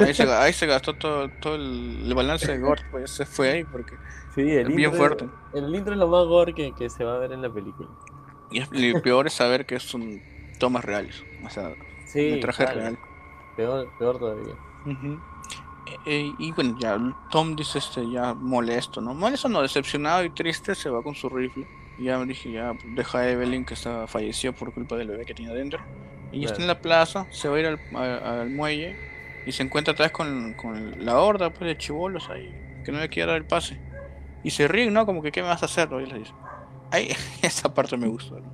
[0.00, 3.50] Ahí, se, ahí se gastó todo, todo el, el balance de gore, pues se fue
[3.50, 3.96] ahí porque
[4.34, 5.30] Sí, el Bien intro, fuerte.
[5.52, 7.90] El intro es lo más gore que, que se va a ver en la película.
[8.48, 10.22] Y es- lo peor es saber que son
[10.58, 11.26] tomas reales.
[11.42, 12.98] O sea, Sí, claro, real.
[13.54, 14.58] Peor, peor todavía.
[14.84, 15.22] Ujú.
[16.04, 16.98] Eh, y bueno, ya
[17.28, 19.14] Tom dice este ya molesto, ¿no?
[19.14, 21.68] Molesto no, decepcionado y triste, se va con su rifle.
[22.04, 25.52] Ya dije, ya deja a Evelyn que está falleció por culpa del bebé que tiene
[25.52, 25.80] adentro.
[26.30, 28.96] Y ya está en la plaza, se va a ir al, a- al muelle
[29.44, 33.08] y se encuentra vez con, con la horda pues, de chivolos ahí, que no le
[33.08, 33.78] quiere dar el pase.
[34.42, 35.06] Y se ríen, ¿no?
[35.06, 35.88] Como que, ¿qué me vas a hacer?
[35.92, 36.32] Y les dice.
[36.90, 38.38] Ay, esa parte me gustó.
[38.40, 38.52] ¿no?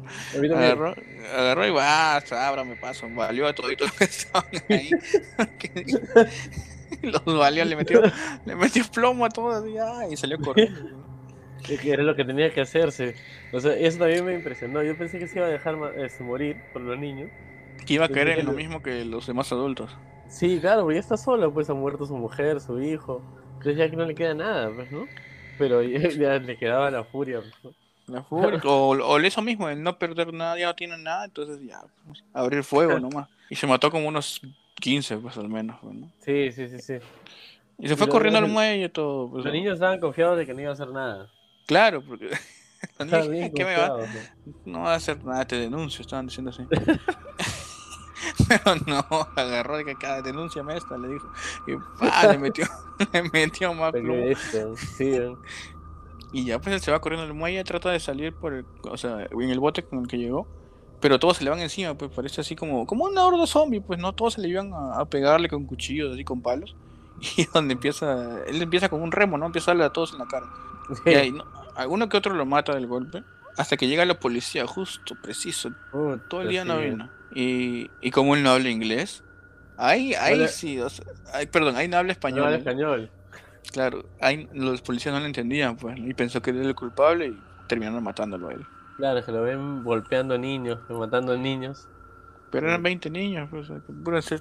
[0.57, 0.95] Agarró,
[1.37, 4.91] agarró y va, abra me paso, valió a toditos los que estaban ahí.
[7.03, 8.01] los valió, le metió,
[8.45, 11.08] le metió plomo a todos y, ya, y salió corriendo.
[11.69, 13.15] Era lo que tenía que hacerse.
[13.53, 14.83] O sea, eso también me impresionó.
[14.83, 17.33] Yo pensé que se iba a dejar este, morir por los niños.
[17.87, 19.99] Que iba a caer en lo mismo que los demás adultos.
[20.27, 23.29] Sí, claro, porque ya está solo, pues ha muerto su mujer, su hijo.
[23.59, 25.11] Entonces ya que no le queda nada, pues, ¿no?
[25.57, 27.41] Pero ya, ya le quedaba la furia.
[27.43, 27.75] pues, ¿no?
[28.07, 31.61] La furia, o, o eso mismo, el no perder nada, ya no tiene nada, entonces
[31.67, 33.29] ya, pues, abrir fuego nomás.
[33.51, 34.41] Y se mató como unos
[34.77, 35.83] 15, pues al menos.
[35.83, 36.13] ¿no?
[36.19, 36.95] Sí, sí, sí, sí.
[37.79, 39.31] Y se Y fue corriendo al muelle todo.
[39.31, 41.31] pues, Los niños estaban confiados de que no iba a hacer nada.
[41.69, 42.31] Claro, porque
[43.31, 43.99] bien ¿qué me va?
[44.65, 44.81] ¿no?
[44.81, 46.67] Va a hacer nada, te denuncio, estaban diciendo así.
[48.49, 49.05] Pero no,
[49.37, 51.31] agarró que cada denúnciame esta, le dijo.
[51.67, 52.67] Y pa, le metió,
[53.13, 53.93] le metió más
[54.97, 55.35] Sí, ¿eh?
[56.33, 58.97] Y ya pues él se va corriendo al muelle, trata de salir por el, o
[58.97, 60.47] sea, en el bote con el que llegó.
[61.01, 64.01] Pero todos se le van encima, pues parece así como, como una horda zombie, pues
[64.01, 66.75] no, todos se le iban a, a pegarle con cuchillos, así con palos.
[67.37, 69.47] Y donde empieza, él empieza con un remo, ¿no?
[69.47, 70.47] Empieza a darle a todos en la cara.
[71.05, 71.58] Y ahí, ¿no?
[71.79, 73.23] Alguno que otro lo mata del golpe.
[73.57, 75.71] Hasta que llega la policía, justo, preciso,
[76.29, 77.11] todo el día no vino.
[77.35, 79.25] Y, y como él no habla inglés,
[79.77, 80.49] ahí, ahí Hola.
[80.49, 82.45] sí, o sea, ay, perdón, ahí no habla No español.
[82.45, 82.61] habla ¿eh?
[82.61, 83.11] español.
[83.73, 87.27] Claro, ahí los policías no lo entendían, pues, y pensó que él era el culpable
[87.29, 88.65] y terminaron matándolo a él.
[88.97, 91.89] Claro, que lo ven golpeando niños, matando niños.
[92.51, 92.85] Pero eran Sí.
[92.85, 93.69] 20 niños, pues,
[94.05, 94.41] puros ser,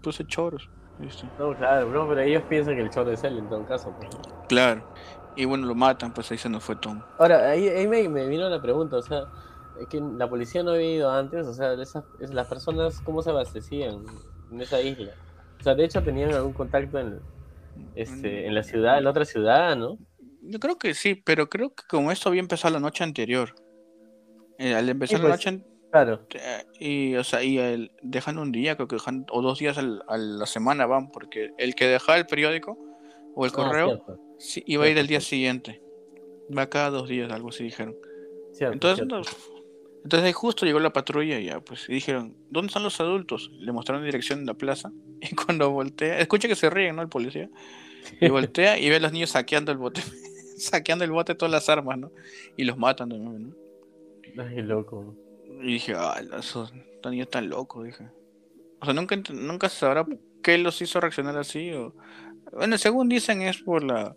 [0.00, 0.68] puros ser choros.
[0.98, 1.26] ¿viste?
[1.38, 3.94] No, claro, no, pero ellos piensan que el chorro es él en todo caso.
[3.98, 4.10] pues.
[4.48, 4.84] Claro,
[5.36, 7.00] y bueno, lo matan, pues ahí se nos fue Tom.
[7.18, 9.24] Ahora, ahí, ahí me, me vino la pregunta, o sea,
[9.80, 13.22] es que la policía no había ido antes, o sea, esas, es- las personas, ¿cómo
[13.22, 14.04] se abastecían
[14.50, 15.12] en esa isla?
[15.60, 17.20] O sea, de hecho tenían algún contacto en,
[17.94, 19.96] este, en la ciudad, en la otra ciudad, ¿no?
[20.42, 23.54] Yo creo que sí, pero creo que como esto había empezado la noche anterior.
[24.58, 25.38] eh, al empezar Sí, la pues.
[25.40, 26.26] noche, an- Claro.
[26.34, 29.76] Eh, Y, o sea, y el- dejan un día, creo que dejan, o dos días
[29.78, 32.78] al- a la semana van, porque el que deja el periódico
[33.34, 35.80] o el Ah, correo cierto, sí, iba a ir el día siguiente.
[36.56, 37.96] Va cada dos días, algo así dijeron.
[38.52, 39.16] cierto, Entonces, cierto.
[39.16, 39.52] no,
[40.04, 43.50] entonces ahí justo llegó la patrulla y ya, pues, y dijeron, ¿dónde están los adultos?
[43.54, 44.92] Le mostraron dirección en la plaza.
[45.20, 47.02] Y cuando voltea, escucha que se ríen, ¿no?
[47.02, 47.48] El policía.
[48.20, 50.00] Y voltea y ve a los niños saqueando el bote.
[50.58, 52.10] saqueando el bote todas las armas, ¿no?
[52.56, 54.42] Y los matan también, ¿no?
[54.42, 55.14] Ay, loco.
[55.62, 56.72] Y dije, ah, esos
[57.04, 58.08] niños están locos, dije.
[58.80, 60.04] O sea, nunca, nunca se sabrá
[60.42, 61.70] qué los hizo reaccionar así.
[61.72, 61.94] O...
[62.50, 64.16] Bueno, según dicen es por la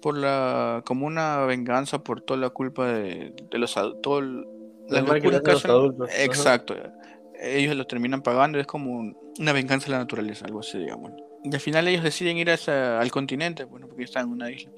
[0.00, 4.46] por la como una venganza por toda la culpa de, de los adu- todo el-
[4.88, 6.24] las locuras que los adultos, ajá.
[6.24, 6.74] Exacto.
[7.40, 11.12] Ellos lo terminan pagando, es como un- una venganza de la naturaleza, algo así, digamos.
[11.44, 14.50] Y al final ellos deciden ir a esa- al continente, bueno, porque están en una
[14.50, 14.70] isla.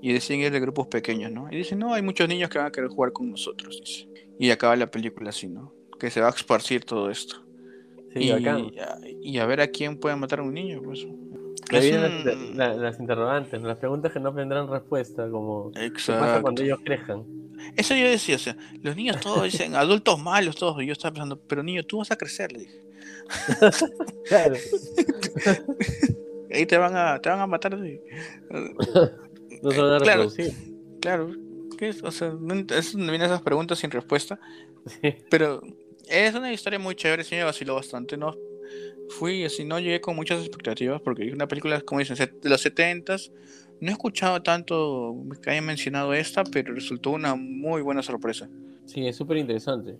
[0.00, 1.48] Y deciden ir de grupos pequeños, ¿no?
[1.52, 4.08] Y dicen, no, hay muchos niños que van a querer jugar con nosotros, dice.
[4.38, 5.72] Y acaba la película así, ¿no?
[6.00, 7.36] Que se va a esparcir todo esto.
[8.12, 8.72] Sí, y, bacán.
[8.80, 11.06] a- y a ver a quién puede matar a un niño, pues.
[11.70, 16.12] Vienen un- las, la- las interrogantes, las preguntas que no tendrán respuesta, como ¿qué pasa
[16.14, 16.42] Exacto.
[16.42, 17.24] cuando ellos crezcan?
[17.76, 21.12] Eso yo decía, o sea, los niños todos dicen, adultos malos todos, y yo estaba
[21.14, 22.80] pensando, pero niño, tú vas a crecer, le dije.
[24.28, 24.54] Claro,
[26.52, 27.78] Ahí te van a, te van a matar.
[27.82, 28.00] sí.
[29.62, 30.28] no se van a Claro.
[31.00, 31.30] Claro,
[31.78, 32.02] ¿qué es?
[32.02, 34.38] O sea, es donde vienen esas preguntas sin respuesta.
[34.86, 35.14] Sí.
[35.30, 35.62] Pero
[36.08, 38.34] es una historia muy chévere, sí me vaciló bastante, ¿no?
[39.18, 42.64] Fui así, no llegué con muchas expectativas porque es una película, como dicen, de los
[42.64, 43.30] 70s.
[43.80, 48.48] No he escuchado tanto que hayan mencionado esta, pero resultó una muy buena sorpresa.
[48.86, 49.96] Sí, es súper interesante.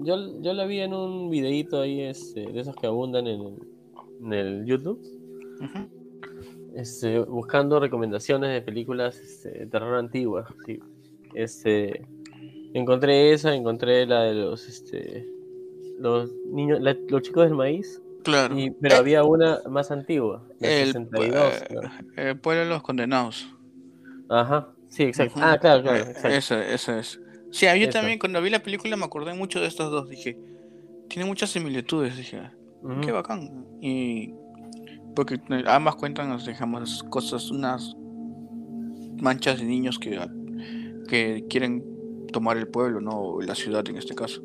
[0.00, 3.54] Yo, yo la vi en un videíto ahí este, de esos que abundan en el,
[4.24, 5.02] en el YouTube,
[6.74, 10.46] este, buscando recomendaciones de películas este, de terror antiguas.
[11.34, 12.06] Este,
[12.72, 15.26] encontré esa, encontré la de los, este,
[15.98, 18.58] los niños, la- los chicos del maíz, Claro.
[18.58, 21.34] y, pero había una más antigua, El, 62.
[21.62, 21.64] eh,
[22.14, 22.30] creo.
[22.30, 23.48] el pueblo de los condenados.
[24.28, 25.40] Ajá, sí, exacto.
[25.42, 26.28] Ah, claro, claro, Eh, exacto.
[26.28, 27.20] Esa, esa es.
[27.50, 30.08] Sí, a- yo también cuando vi la película me acordé mucho de estas dos.
[30.10, 30.38] Dije,
[31.08, 32.16] tiene muchas similitudes.
[32.16, 32.42] Dije,
[32.82, 33.00] Ujú.
[33.00, 33.64] qué bacán.
[33.80, 34.34] Y
[35.16, 37.94] porque eh, ambas cuentan, nos dejamos cosas, unas
[39.20, 40.20] manchas de niños que,
[41.08, 41.82] que quieren
[42.32, 43.12] tomar el pueblo, ¿no?
[43.18, 44.42] O la ciudad en este caso.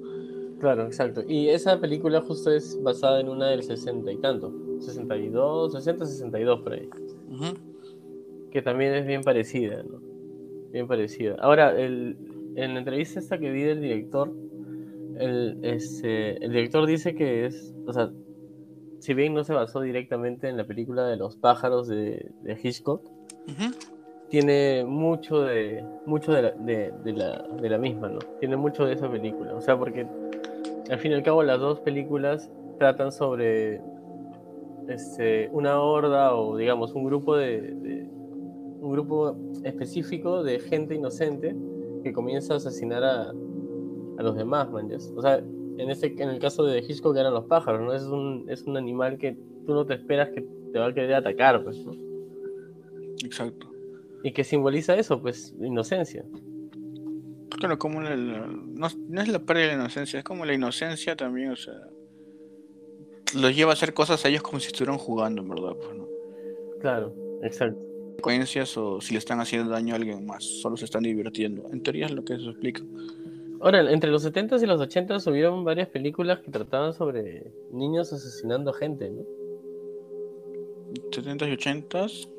[0.64, 1.26] Claro, exacto.
[1.28, 4.54] Y esa película justo es basada en una del 60 y tanto.
[4.80, 6.90] 62, 60, 62 por ahí.
[7.30, 7.58] Ujú.
[8.50, 10.00] Que también es bien parecida, ¿no?
[10.72, 11.36] Bien parecida.
[11.40, 12.16] Ahora, el,
[12.56, 14.32] en la entrevista esta que vi del director,
[15.18, 18.10] el, este, el director dice que es, o sea,
[19.00, 23.02] si bien no se basó directamente en la película de los pájaros de, de Hitchcock,
[24.30, 28.20] tiene mucho de mucho de la, de, de la, de la misma, ¿no?
[28.40, 29.54] Tiene mucho de esa película.
[29.56, 30.08] O sea, porque
[30.90, 33.82] al fin y al cabo las dos películas tratan sobre
[34.88, 38.10] este, una horda o digamos un grupo de, de-
[38.82, 41.56] un grupo específico de gente inocente
[42.04, 44.90] que comienza a asesinar a, a los demás, man.
[44.90, 44.98] ¿ya?
[45.16, 47.94] O sea, en este en el caso de Hitchcock eran los pájaros, ¿no?
[47.94, 50.42] Es un, es un animal que tú no te esperas que
[50.74, 51.94] te va a querer atacar, pues, ¿no?
[53.24, 53.68] Exacto.
[54.22, 56.26] Y que simboliza eso, pues, inocencia.
[57.58, 60.54] Claro, como la- la- no, no es la pérdida de la inocencia, es como la
[60.54, 61.76] inocencia también, o sea,
[63.36, 66.08] los lleva a hacer cosas a ellos como si estuvieran jugando, en verdad, pues, ¿no?
[66.80, 67.80] Claro, exacto.
[68.22, 71.68] consecuencias o si le están haciendo daño a alguien más, solo se están divirtiendo.
[71.74, 72.82] En teoría es lo que se explica.
[73.60, 78.72] Ahora, entre los 70s y los 80s hubieron varias películas que trataban sobre niños asesinando
[78.74, 79.24] gente, ¿no?
[81.12, 82.30] 70s y 80s.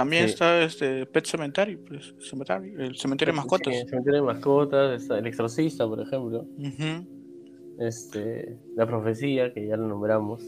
[0.00, 0.30] También Sí.
[0.32, 3.74] está este Pet Cemetery, pues, Cemetery, el cementerio de mascotas.
[3.74, 6.46] Sí, Cementerio de mascotas, está El Exorcista, por ejemplo.
[7.78, 10.42] Este, La Profecía, que ya lo nombramos.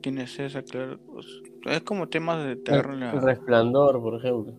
[0.00, 0.98] Tienes esa, claro.
[1.12, 1.26] pues,
[1.66, 4.54] es como temas de te agarran, la- El Resplandor, por ejemplo.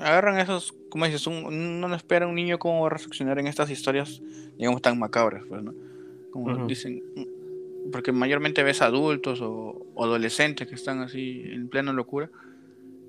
[0.00, 3.70] Agarran esos, como dices, un, no espera un niño cómo va a reaccionar en estas
[3.70, 4.20] historias,
[4.56, 5.74] digamos, tan macabras, pues, ¿no?
[6.32, 7.02] Como dicen,
[7.92, 12.28] porque mayormente ves adultos o, o adolescentes que están así en plena locura,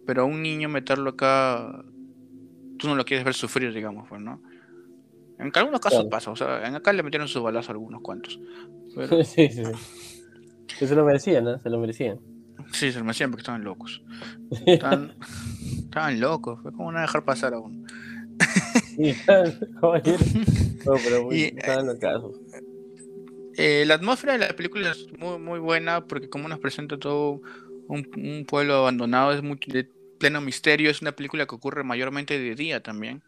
[0.10, 1.86] pero a un niño meterlo acá,
[2.80, 4.42] tú no lo quieres ver sufrir, digamos, pues, ¿no?
[5.38, 6.10] En algunos casos Claro.
[6.10, 8.40] pasa, o sea, en acá le metieron su balazo a algunos cuantos.
[8.96, 9.62] Pero, sí, sí.
[10.80, 11.60] Que se lo merecían, ¿no?
[11.60, 12.20] Se lo merecían.
[12.72, 14.02] sí, se me hacían porque estaban locos.
[14.66, 15.14] Estaban,
[15.78, 17.86] estaban locos, fue como no dejar pasar a uno.
[18.96, 19.14] Sí.
[20.86, 22.36] No, pero muy, Y, estaban locazos.
[23.58, 27.42] Eh, la atmósfera de la película es muy, muy buena porque como nos presenta todo
[27.88, 32.40] un, un pueblo abandonado, es muy de pleno misterio, es una película que ocurre mayormente
[32.40, 33.24] de día también,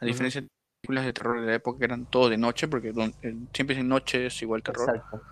[0.00, 0.44] a diferencia
[0.82, 3.78] películas de terror de la época que eran todo de noche, porque don- eh, siempre
[3.78, 4.88] en noche es igual terror.
[4.88, 5.22] Exacto.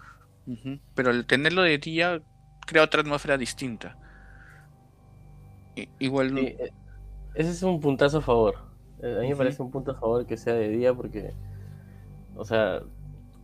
[0.95, 2.21] Pero el tenerlo de día
[2.67, 3.97] crea otra atmósfera distinta.
[5.77, 6.71] I- igual no- Sí, eh,
[7.35, 8.57] ese es un puntazo a favor.
[9.03, 11.33] Eh, A mí me parece un punto a favor que sea de día porque,
[12.37, 12.83] o sea,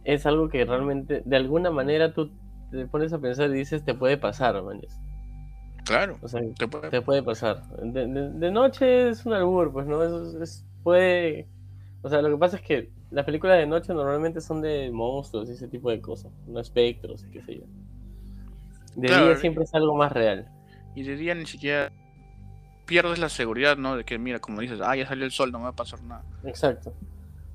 [0.05, 2.31] es algo que realmente, de alguna manera, tú
[2.71, 4.99] te pones a pensar y dices, te puede pasar, manes.
[5.85, 7.63] Claro, O sea, te puede- te puede pasar.
[7.83, 10.03] De, de- de noche es un albur, pues, ¿no?
[10.03, 11.47] Es, es- puede...
[12.03, 15.49] O sea, lo que pasa es que las películas de noche normalmente son de monstruos
[15.49, 17.65] y ese tipo de cosas, no espectros, qué sé yo.
[18.97, 19.27] De Claro.
[19.27, 20.49] día siempre es algo más real.
[20.95, 21.91] y de día ni siquiera
[22.85, 23.97] pierdes la seguridad, ¿no?
[23.97, 26.03] De que, mira, como dices, ah, ya salió el sol, no me va a pasar
[26.03, 26.23] nada.
[26.45, 26.93] Exacto.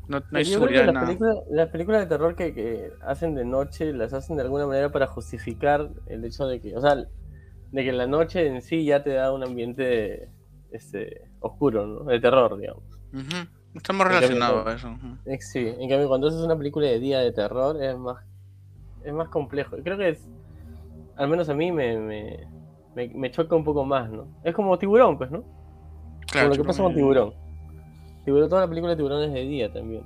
[0.08, 1.42] No, no hay Yo creo que seguridad de las nada.
[1.52, 5.06] las películas de terror que, que hacen de noche las hacen de alguna manera para
[5.06, 6.96] justificar el hecho de que, o sea,
[7.72, 10.30] de que la noche en sí ya te da un ambiente
[10.72, 12.04] este, oscuro, ¿no?
[12.06, 12.84] De terror, digamos.
[13.14, 13.48] Ujú.
[13.76, 14.98] Estamos En cambio, relacionados a eso.
[15.26, 18.24] Eh, Sí, en cambio cuando haces una película de día de terror es más,
[19.04, 19.76] es más complejo.
[19.84, 20.28] Creo que es,
[21.16, 22.48] al menos a mí me, me,
[22.96, 24.28] me, me choca un poco más, ¿no?
[24.44, 25.44] Es como tiburón, pues, ¿no?
[26.32, 27.32] Claro, como lo que pasa con tiburón.
[27.32, 28.24] tiburón.
[28.26, 30.04] Tiburón, toda la película de tiburón es de día también.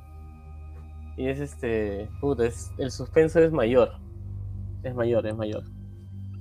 [1.17, 2.09] Y es este.
[2.19, 3.93] Puta, es, el suspenso es mayor.
[4.83, 5.63] Es mayor, es mayor.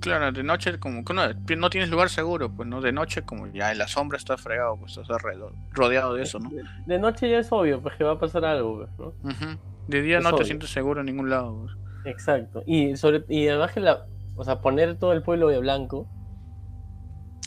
[0.01, 1.21] Claro, de noche como que no,
[1.57, 4.75] no tienes lugar seguro, pues no, de noche como ya en la sombra estás fregado,
[4.77, 6.49] pues estás alrededor, rodeado de eso, ¿no?
[6.49, 9.57] De, de noche ya es obvio, pues que va a pasar algo, pues, ¿no?
[9.87, 11.65] De día Es no te sientes seguro en ningún lado.
[11.65, 11.77] pues.
[12.05, 12.63] Exacto.
[12.65, 14.05] Y sobre y además que la.
[14.35, 16.07] O sea, poner todo el pueblo de blanco,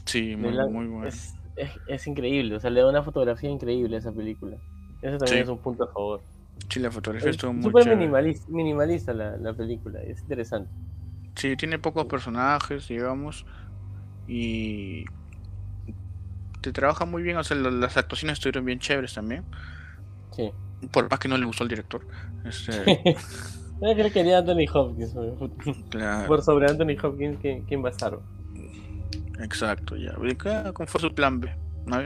[0.05, 1.07] Sí, muy, blanco muy bueno.
[1.09, 2.55] es, es, es increíble.
[2.57, 4.57] O sea, le da una fotografía increíble a esa película.
[5.03, 5.43] Eso también Sí.
[5.43, 6.21] es un punto a favor.
[6.69, 7.97] Sí, la fotografía Es estuvo muy súper
[8.49, 10.71] minimalista la, la película, es interesante.
[11.35, 13.45] Sí, tiene pocos personajes, digamos,
[14.29, 15.05] y
[16.61, 19.45] te trabaja muy bien, o sea, las actuaciones estuvieron bien chéveres también,
[20.31, 20.51] Sí.
[20.93, 22.07] por más que no le gustó al director.
[22.45, 22.73] Este,
[23.81, 25.13] Yo creo que quería Anthony Hopkins.
[25.91, 28.19] claro, Por sobre Anthony Hopkins, ¿quién, quién va a estar?
[29.41, 30.15] exacto, ya.
[30.39, 31.53] Cada- ¿Cómo fue su plan B?
[31.87, 31.97] ¿no?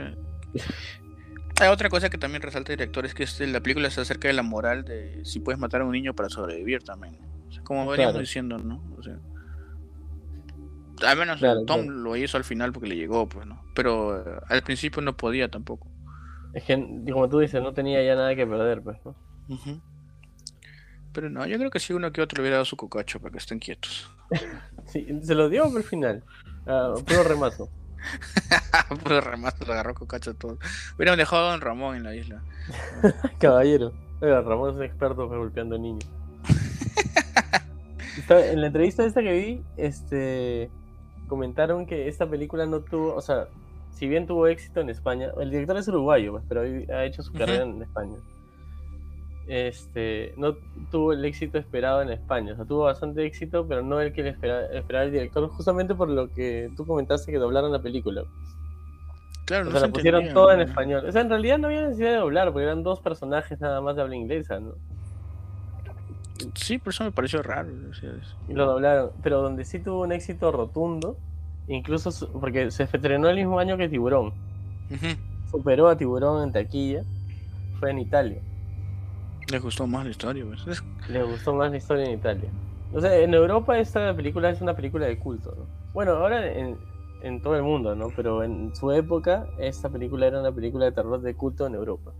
[1.61, 4.27] Hay otra cosa que también resalta el director es que este, la película se acerca
[4.27, 7.17] de la moral de si puedes matar a un niño para sobrevivir también.
[7.49, 8.19] O sea, como veníamos Claro.
[8.19, 8.81] diciendo, ¿no?
[8.97, 9.17] O sea,
[11.07, 11.99] al menos Claro, Tom claro.
[11.99, 13.61] lo hizo al final porque le llegó, pues, ¿no?
[13.75, 15.87] Pero eh, al principio no podía tampoco.
[16.53, 16.75] Es que,
[17.11, 19.15] como tú dices, no tenía ya nada que perder, pues, ¿no?
[21.13, 23.31] Pero no, yo creo que si uno que otro le hubiera dado su cocacho para
[23.31, 24.09] que estén quietos.
[24.85, 26.23] Sí, se lo dio por el final.
[26.65, 27.69] Ah, puro remato.
[29.03, 30.57] Puro remate, lo agarró cocacho todo.
[30.95, 32.41] Hubieran dejado a Don Ramón en la isla.
[33.39, 33.93] Caballero.
[34.21, 36.09] Ramón es experto golpeando niños.
[38.29, 40.69] En la entrevista esta que vi, este
[41.27, 43.47] comentaron que esta película no tuvo, o sea,
[43.91, 47.31] si bien tuvo éxito en España, el director es uruguayo, pues, pero ha hecho su
[47.33, 48.17] carrera en España.
[49.47, 50.55] Este, no
[50.91, 54.23] tuvo el éxito esperado en España, o sea, tuvo bastante éxito, pero no el que
[54.23, 58.23] le esperaba, esperaba el director, justamente por lo que tú comentaste que doblaron la película.
[59.45, 60.65] Claro, O no sea, se la pusieron entendía, toda en ¿no?
[60.65, 61.05] español.
[61.07, 63.95] O sea, en realidad no había necesidad de doblar, porque eran dos personajes nada más
[63.95, 64.73] de habla inglesa, ¿no?
[66.55, 67.71] Sí, por eso me pareció raro.
[68.47, 69.13] Y lo doblaron.
[69.21, 71.21] Pero donde sí tuvo un éxito rotundo,
[71.67, 74.35] incluso su- porque se estrenó el mismo año que Tiburón.
[75.43, 77.05] Superó a Tiburón en taquilla.
[77.73, 78.43] Fue en Italia.
[79.51, 80.45] Les gustó más la historia.
[80.45, 80.65] pues.
[80.67, 82.53] Es- Les gustó más la historia en Italia.
[82.91, 85.71] O sea, en Europa esta película es una película de culto, ¿no?
[85.93, 86.79] Bueno, ahora en,
[87.19, 88.13] en todo el mundo, ¿no?
[88.15, 92.13] Pero en su época, esta película era una película de terror de culto en Europa.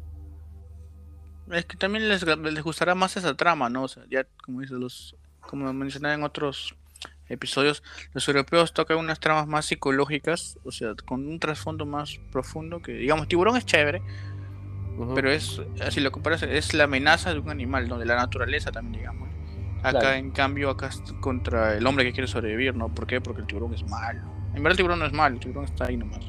[1.52, 3.84] Es que también les, les gustará más esa trama, ¿no?
[3.84, 6.76] O sea, ya como dices, los, como mencionaba en otros
[7.28, 7.84] episodios,
[8.14, 12.94] los europeos tocan unas tramas más psicológicas, o sea, con un trasfondo más profundo que,
[12.94, 14.02] digamos, tiburón es chévere,
[15.16, 17.98] pero es, así lo comparas, es la amenaza de un animal, ¿no?
[17.98, 19.30] De la naturaleza también, digamos.
[19.80, 20.16] Acá, Claro.
[20.16, 22.94] en cambio, acá es contra el hombre que quiere sobrevivir, ¿no?
[22.94, 23.22] ¿Por qué?
[23.22, 24.20] Porque el tiburón es malo.
[24.54, 26.20] En verdad el tiburón no es malo, el tiburón está ahí nomás.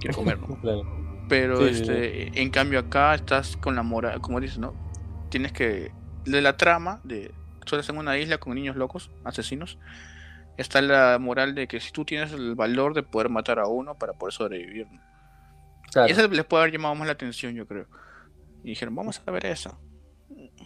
[0.00, 0.60] Quiere comer, ¿no?
[0.60, 1.07] Claro.
[1.28, 4.74] Pero Sí, sí, este, en cambio acá estás con la moral, como dices, ¿no?
[5.30, 5.92] Tienes que
[6.24, 9.78] de la trama de tú estás en una isla con niños locos, asesinos.
[10.56, 13.96] Está la moral de que si tú tienes el valor de poder matar a uno
[13.98, 14.88] para poder sobrevivir.
[14.92, 15.00] ¿no?
[15.92, 16.08] Claro.
[16.08, 17.86] Y eso les puede haber llamado más la atención, yo creo.
[18.64, 19.78] Y dijeron, vamos a ver eso.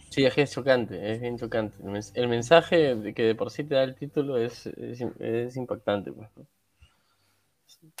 [0.09, 1.77] Sí, es chocante, es bien chocante.
[1.83, 5.15] El, mens- el mensaje que de por sí te da el título es, es, im-
[5.19, 6.11] es impactante.
[6.11, 6.47] Pues, ¿no?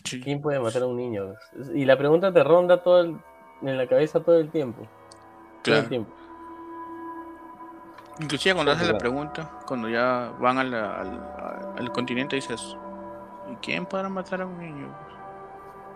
[0.03, 0.21] Sí.
[0.21, 1.33] ¿Quién puede matar a un niño?
[1.73, 3.19] Y la pregunta te ronda todo el-
[3.61, 4.81] en la cabeza todo el tiempo.
[5.63, 5.89] Todo el Claro.
[5.89, 6.11] tiempo.
[8.19, 8.99] Inclusive cuando haces la Claro.
[8.99, 12.77] pregunta, cuando ya van a la- al, continente, dices,
[13.51, 14.87] ¿y quién podrá matar a un niño?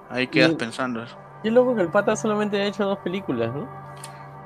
[0.10, 1.16] Ahí quedas Y- pensando eso.
[1.44, 3.68] Qué loco que el pata solamente ha hecho dos películas, ¿no?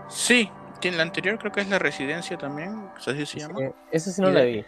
[0.09, 0.49] Sí,
[0.79, 3.59] tiene la anterior, creo que es la residencia también, así se llama.
[3.59, 4.65] Sí, esa sí no Y la vi.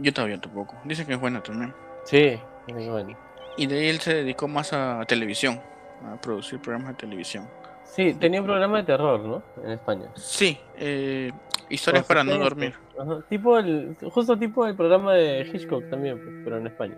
[0.00, 0.74] Yo todavía tampoco.
[0.84, 1.74] Dicen que es buena también.
[2.04, 2.40] Sí,
[2.72, 3.27] muy bueno.
[3.58, 5.60] Y de ahí él se dedicó más a televisión,
[6.04, 7.46] a producir programas de televisión.
[7.84, 9.42] Sí, tenía un programa de terror, ¿no?
[9.64, 10.08] En España.
[10.14, 11.32] Sí, eh,
[11.68, 12.74] historias Con para no dormir.
[12.96, 16.96] Ajá, Tipo el, justo tipo el programa de Hitchcock también, pues, pero en España.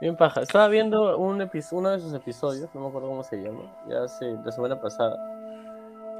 [0.00, 0.40] Bien paja.
[0.40, 4.34] Estaba viendo un uno de sus episodios, no me acuerdo cómo se llama, ya hace
[4.42, 5.18] la semana pasada.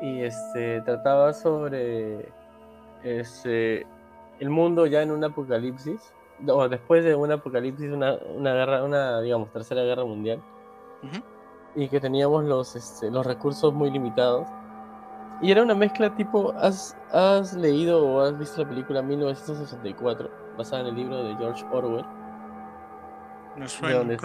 [0.03, 2.29] Y este trataba sobre
[3.03, 3.87] este
[4.39, 6.13] el mundo ya en un apocalipsis,
[6.49, 10.43] o después de un apocalipsis, una, una guerra, una digamos tercera guerra mundial,
[11.03, 11.23] Ujú.
[11.75, 14.49] y que teníamos los, este, los recursos muy limitados.
[15.43, 20.83] Y era una mezcla tipo, ¿has, ¿has leído o has visto la película 1984, basada
[20.83, 22.05] en el libro de George Orwell?
[23.57, 24.21] Me suena, es?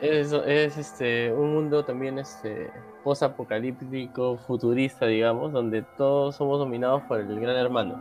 [0.00, 2.70] Es, es este, un mundo también este,
[3.02, 7.94] post-apocalíptico, futurista, digamos, donde todos somos dominados por el gran hermano.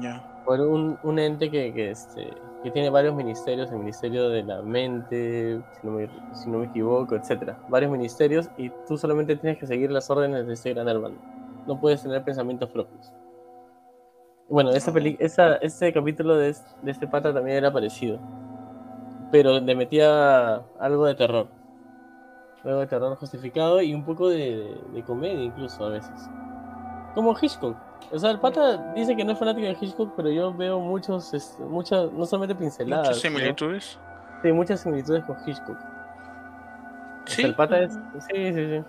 [0.00, 0.31] Ya.
[0.44, 1.46] Por un, ente
[1.90, 2.28] este,
[2.62, 5.86] que tiene varios ministerios, el Ministerio de la Mente, si
[6.50, 7.58] no me, equivoco, etcétera.
[7.68, 11.14] Varios ministerios y tú solamente tienes que seguir las órdenes de este gran hermano.
[11.66, 13.12] No puedes tener pensamientos propios.
[14.48, 18.18] Bueno, esa peli esa, este capítulo de, de este pata también era parecido.
[19.30, 21.46] Pero le metía algo de terror.
[22.64, 26.28] Algo de terror justificado y un poco de, de comedia incluso a veces.
[27.14, 27.91] Como Hitchcock.
[28.10, 31.32] O sea, el pata dice que no es fanático de Hitchcock, pero yo veo muchos,
[31.32, 33.08] este, muchas, no solamente pinceladas.
[33.08, 33.98] Muchas similitudes.
[34.42, 35.76] Sí, muchas similitudes con Hitchcock.
[35.78, 37.36] O Sí.
[37.42, 37.92] sea, el pata es.
[38.28, 38.84] Sí, sí, sí.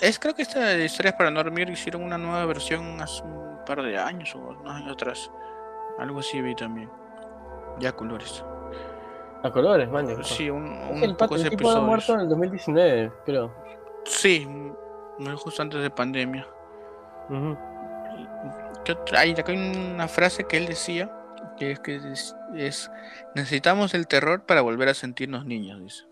[0.00, 3.58] Es creo que esta de historias para no dormir hicieron una nueva versión hace un
[3.66, 5.30] par de años o unos años atrás.
[5.98, 6.90] Algo así vi también.
[7.78, 8.44] Ya colores.
[9.42, 10.06] A colores, man.
[10.24, 13.52] Sí, un, un el, pocos el tipo ha muerto en el 2019, creo.
[14.04, 14.48] Sí,
[15.42, 16.46] justo antes de pandemia.
[19.16, 21.10] Hay acá hay una frase que él decía
[21.56, 22.90] que es que es, es,
[23.34, 26.04] necesitamos el terror para volver a sentirnos niños, dice.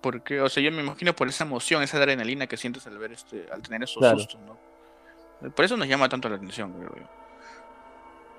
[0.00, 3.12] Porque, o sea, yo me imagino por esa emoción, esa adrenalina que sientes al ver
[3.12, 4.18] este, al tener esos Claro.
[4.18, 5.50] sustos, ¿no?
[5.50, 7.08] Por eso nos llama tanto la atención, creo yo.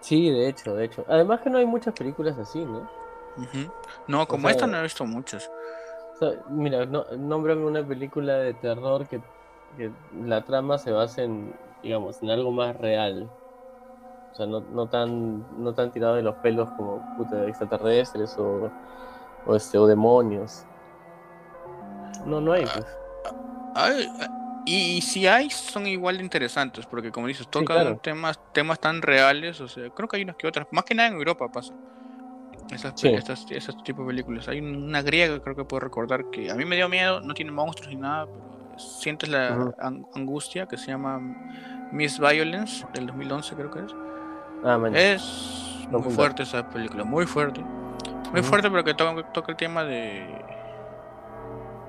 [0.01, 1.05] Sí, de hecho, de hecho.
[1.07, 2.89] Además que no hay muchas películas así, ¿no?
[3.37, 3.71] Ujú.
[4.07, 5.49] No, como sea, esta no he visto muchas.
[6.13, 9.21] O sea, mira, no, nómbrame una película de terror que,
[9.75, 13.29] que la trama se base en, digamos, en algo más real.
[14.31, 18.71] O sea, no, no tan, no tan tirado de los pelos como puta, extraterrestres o,
[19.45, 20.63] o, este, o demonios.
[22.25, 22.85] No, no hay, pues.
[23.73, 24.27] Ay, ay,
[24.65, 27.99] y, y si hay, son igual de interesantes, porque como dices, tocan claro.
[28.01, 31.09] temas, temas tan reales, o sea, creo que hay unas que otras, más que nada
[31.09, 31.75] en Europa pasa.
[32.69, 33.07] Esas, Sí.
[33.07, 34.47] estas, esas tipo de películas.
[34.47, 37.51] Hay una griega, creo que puedo recordar, que a mí me dio miedo, no tiene
[37.51, 39.73] monstruos ni nada, pero sientes la
[40.13, 41.19] angustia, que se llama
[41.91, 43.95] Miss Violence, del 2011 creo que es.
[44.63, 44.79] Ah.
[44.93, 47.61] Es Lo muy fuerte esa película, muy fuerte.
[48.31, 50.25] Muy fuerte porque toca, toca el tema de.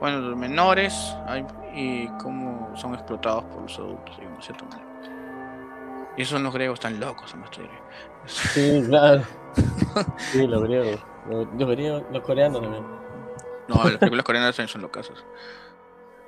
[0.00, 4.88] Bueno, los menores hay- y cómo son explotados por los adultos, digamos, de cierta manera.
[6.16, 7.80] Y esos son los griegos tan locos, en esta idea.
[8.26, 9.22] Sí, claro.
[10.16, 11.00] Sí, los griegos.
[11.28, 12.84] Los, los griegos, los coreanos también.
[13.68, 15.10] No, las películas coreanas también son locas.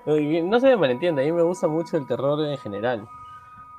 [0.06, 3.06] No, se me malentienda, a mí me gusta mucho el terror en general.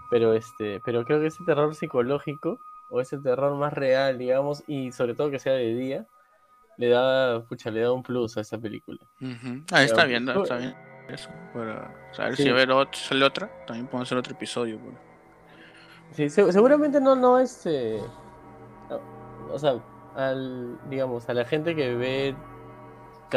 [0.09, 2.59] Pero este, pero creo que ese terror psicológico,
[2.89, 6.05] o ese terror más real, digamos, y sobre todo que sea de día,
[6.77, 8.99] le da, pucha, le da un plus a esa película.
[9.21, 9.63] Ujú.
[9.71, 10.75] Ah, está Pero- bien, está bien.
[11.09, 12.43] Eso, para saber Sí.
[12.43, 14.79] si ver sale otra, también podemos hacer otro episodio.
[14.79, 14.95] pues.
[16.11, 17.99] Sí, se- seguramente no, no, este,
[18.89, 18.99] no,
[19.53, 19.79] o sea,
[20.15, 22.35] al, digamos, a la gente que ve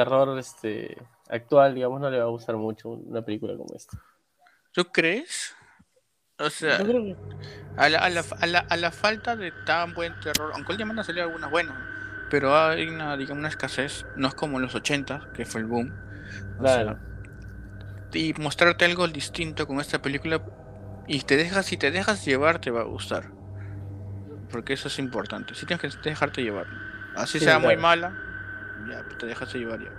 [0.05, 0.97] terror, este,
[1.29, 3.99] actual, digamos, no le va a gustar mucho una película como esta.
[4.73, 5.57] ¿Tú crees?
[6.39, 7.17] O sea, Yo creo que,
[7.77, 11.01] A la, a, la, a, la, a la falta de tan buen terror, aunque últimamente
[11.01, 11.77] han salido algunas buenas,
[12.31, 15.67] pero hay una, digamos, una escasez, no es como en los 80, que fue el
[15.67, 15.93] boom.
[16.59, 16.93] Claro.
[16.93, 17.03] sea,
[18.13, 20.43] y mostrarte algo distinto con esta película
[21.07, 23.33] y te dejas, si te dejas llevar, te va a gustar.
[24.51, 26.67] Porque eso es importante, si tienes que dejarte llevar.
[27.17, 28.28] Así Sí, sea muy mala,
[28.87, 29.91] ya, pues te dejas llevar ya.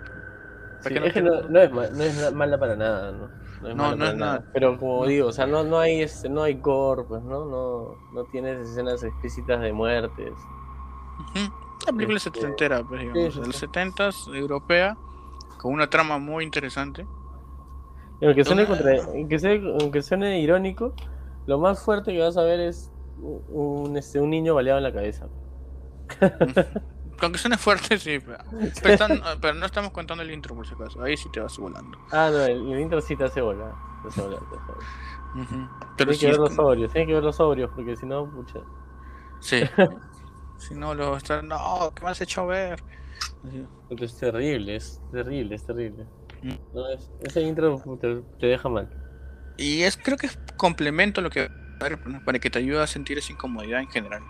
[0.81, 3.31] Sí, no es que no, no es, no es mala para nada, ¿no?
[3.59, 4.43] No es, No, no es nada.
[4.53, 7.45] Pero como digo, o sea, no, no hay este, no hay gore, pues, ¿no?
[7.45, 10.33] No, no tienes escenas explícitas de muertes.
[11.19, 11.51] Ujú.
[11.85, 13.55] La película es Este, setentera, pues, digamos, sí, de los.
[13.55, 14.95] 70 europea,
[15.57, 17.05] con una trama muy interesante.
[18.19, 20.93] Y aunque suene, contra- aunque suene, aunque suene irónico,
[21.45, 24.93] lo más fuerte que vas a ver es un, este, un niño baleado en la
[24.93, 25.29] cabeza.
[27.21, 28.19] Aunque suene fuerte, sí.
[28.19, 28.37] Pero,
[28.81, 31.03] pero están- pero no estamos contando el intro, por si acaso.
[31.03, 31.97] Ahí sí te vas volando.
[32.11, 33.73] Ah, no, el, el intro sí te hace volar.
[34.03, 35.69] Te hace volar, te hace volar.
[35.95, 38.29] Pero Tienes que ver los como- sobrios, tienes que ver los sobrios, porque si no,
[38.31, 38.59] pucha.
[39.41, 39.61] Sí.
[40.57, 41.47] si no, lo están.
[41.47, 42.81] No, ¿qué me has hecho ver?
[43.89, 46.05] Puta, Es terrible, es terrible, es terrible.
[46.41, 46.53] Mm.
[46.73, 47.81] No, es- ese intro
[48.39, 48.89] te deja mal.
[49.57, 51.49] Y es creo que es complemento lo que
[52.25, 54.21] para que te ayude a sentir esa incomodidad en general.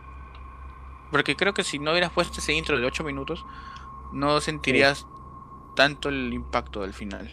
[1.11, 3.45] Porque creo que si no hubieras puesto ese intro de 8 minutos,
[4.11, 5.07] no sentirías
[5.75, 7.31] tanto el impacto del final.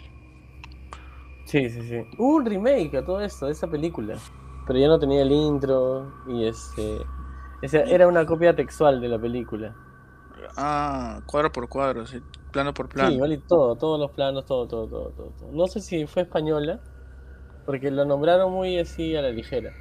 [1.45, 2.05] Sí, sí, sí.
[2.18, 4.24] Hubo un remake a todo esto, de esa película.
[4.64, 7.12] Pero ya no tenía el intro y este.
[7.61, 9.77] ese- era una copia textual de la película.
[10.57, 12.20] Ah, cuadro por cuadro, así,
[12.51, 13.18] plano por plano.
[13.18, 15.53] Sí, y todo, todos los planos, todo, todo, todo, todo, todo.
[15.53, 16.83] No sé si fue española,
[17.64, 19.77] porque lo nombraron muy así a la ligera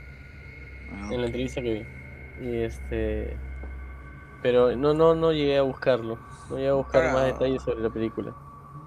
[0.91, 1.89] Ah, en la entrevista que vi.
[2.35, 3.43] Y este.
[4.45, 6.19] Pero no, no, no llegué a buscarlo.
[6.51, 7.13] No llegué a buscar Ah.
[7.13, 8.31] más detalles sobre la película.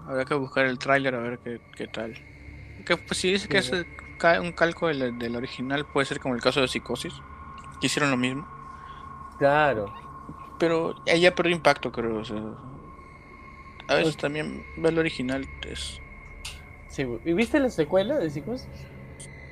[0.07, 2.15] Habrá que buscar el tráiler a ver qué, qué tal.
[2.87, 3.75] Que, pues, si dice que es Sí.
[4.41, 7.13] un calco del, del original, puede ser como el caso de Psicosis,
[7.81, 8.47] que hicieron lo mismo.
[9.41, 9.93] Claro.
[10.61, 12.19] Pero ella perdió impacto, creo.
[12.19, 12.41] o sea,
[13.89, 14.21] a veces Ok.
[14.21, 16.01] también ver el original es.
[16.87, 18.69] Sí, ¿y viste la secuela de Psicosis?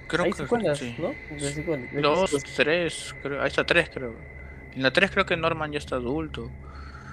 [0.06, 0.94] Creo Hay que secuelas, sí.
[1.00, 1.08] ¿no?
[1.36, 3.42] De Dos, tres, creo.
[3.42, 4.35] Ahí está tres, creo.
[4.76, 6.48] En la tres creo que Norman ya está adulto.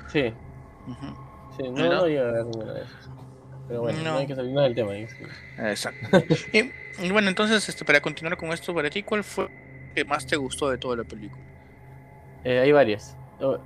[0.09, 0.32] Sí,
[1.57, 1.89] sí, no, ¿No?
[1.95, 3.09] no llegué a ver ninguna de esas.
[3.68, 4.18] Pero bueno, no, No.
[4.18, 4.93] hay que salirnos del tema.
[4.97, 6.07] Exacto.
[6.51, 6.72] y,
[7.05, 10.28] y bueno, entonces, este, para continuar con esto, para ti, ¿cuál fue el que más
[10.28, 11.41] te gustó de toda la película?
[12.43, 13.16] Eh, hay varias.
[13.39, 13.57] Oh,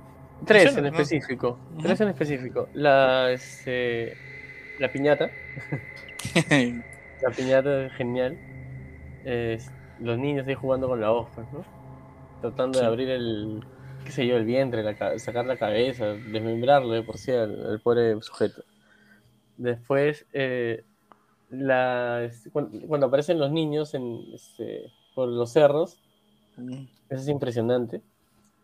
[0.46, 1.58] tres en específico.
[1.82, 2.68] Tres en específico.
[2.74, 4.16] La, este,
[4.78, 5.28] la piñata.
[7.20, 8.38] La piñata es genial.
[10.00, 11.64] Los niños ahí jugando con la hoja, ¿no?
[12.40, 12.84] Tratando Sí.
[12.84, 13.64] de abrir el,
[14.04, 17.80] qué sé yo, el vientre, la sacar la cabeza, desmembrarlo de por sí al, al
[17.80, 18.62] pobre sujeto.
[19.56, 20.84] Después, eh,
[21.50, 25.98] la, este, cuan- cuando, aparecen los niños en, este, por los cerros,
[27.08, 28.02] eso es impresionante.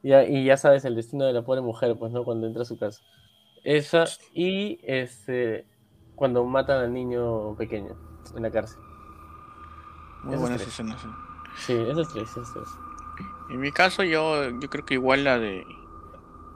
[0.03, 2.25] Y ya sabes el destino de la pobre mujer, pues, ¿no?
[2.25, 3.03] Cuando entra a su casa.
[3.65, 4.05] Esa,
[4.35, 5.67] y este,
[6.15, 7.97] cuando matan al niño pequeño
[8.37, 8.81] en la cárcel.
[10.23, 11.03] Muy buenas escenas.
[11.57, 12.69] Sí, esas tres, esas tres.
[13.51, 15.65] En mi caso, yo, yo creo que igual la de.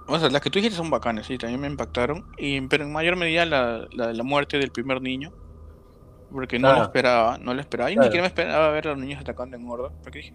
[0.06, 2.24] O sea, las que tú dijiste son bacanas, sí, también me impactaron.
[2.38, 5.30] Y, pero en mayor medida la, la de la muerte del primer niño.
[6.30, 6.82] Porque no lo Ah.
[6.84, 7.90] esperaba, no lo esperaba.
[7.90, 8.06] Y ni Claro.
[8.08, 9.66] siquiera me esperaba ver a los niños atacando en.
[10.02, 10.34] Porque dije.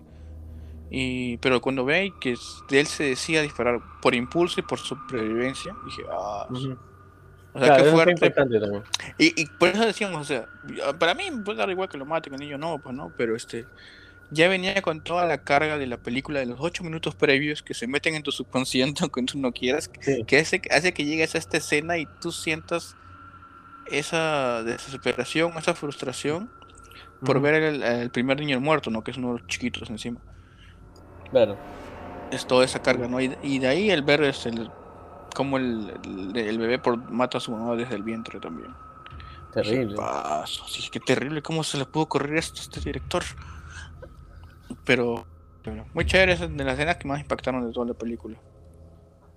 [0.90, 2.36] Y, pero cuando ve que
[2.70, 6.78] de él se decía disparar por impulso y por supervivencia, dije, ah, Ujú.
[7.54, 8.34] o sea, Claro, qué fuerte.
[9.18, 10.46] Y, y por eso decíamos, o sea,
[11.00, 13.36] para mí puede dar igual que lo mate, que el niño no, pues no, pero
[13.36, 13.66] este,
[14.34, 17.74] ya venía con toda la carga de la película de los ocho minutos previos que
[17.74, 21.36] se meten en tu subconsciente aunque tú no quieras, Sí, que hace, hace que llegues
[21.36, 22.98] a esta escena y tú sientas
[23.86, 26.54] esa desesperación, esa frustración
[27.24, 29.04] por ver el, el primer niño muerto, ¿no?
[29.04, 30.22] Que es uno de los chiquitos encima.
[31.30, 31.58] Claro.
[32.30, 33.22] Es toda esa carga, ¿no?
[33.22, 34.70] Y, y de ahí el ver es el,
[35.36, 38.80] cómo el, el, el bebé por, mata a su mamá desde el vientre también.
[39.52, 39.96] Terrible.
[39.96, 43.24] "Paso", sí, qué terrible, ¿cómo se le pudo ocurrir esto a este director?
[44.86, 45.26] Pero,
[45.64, 48.38] bueno, muy chévere, es de las escenas que más impactaron de toda la película.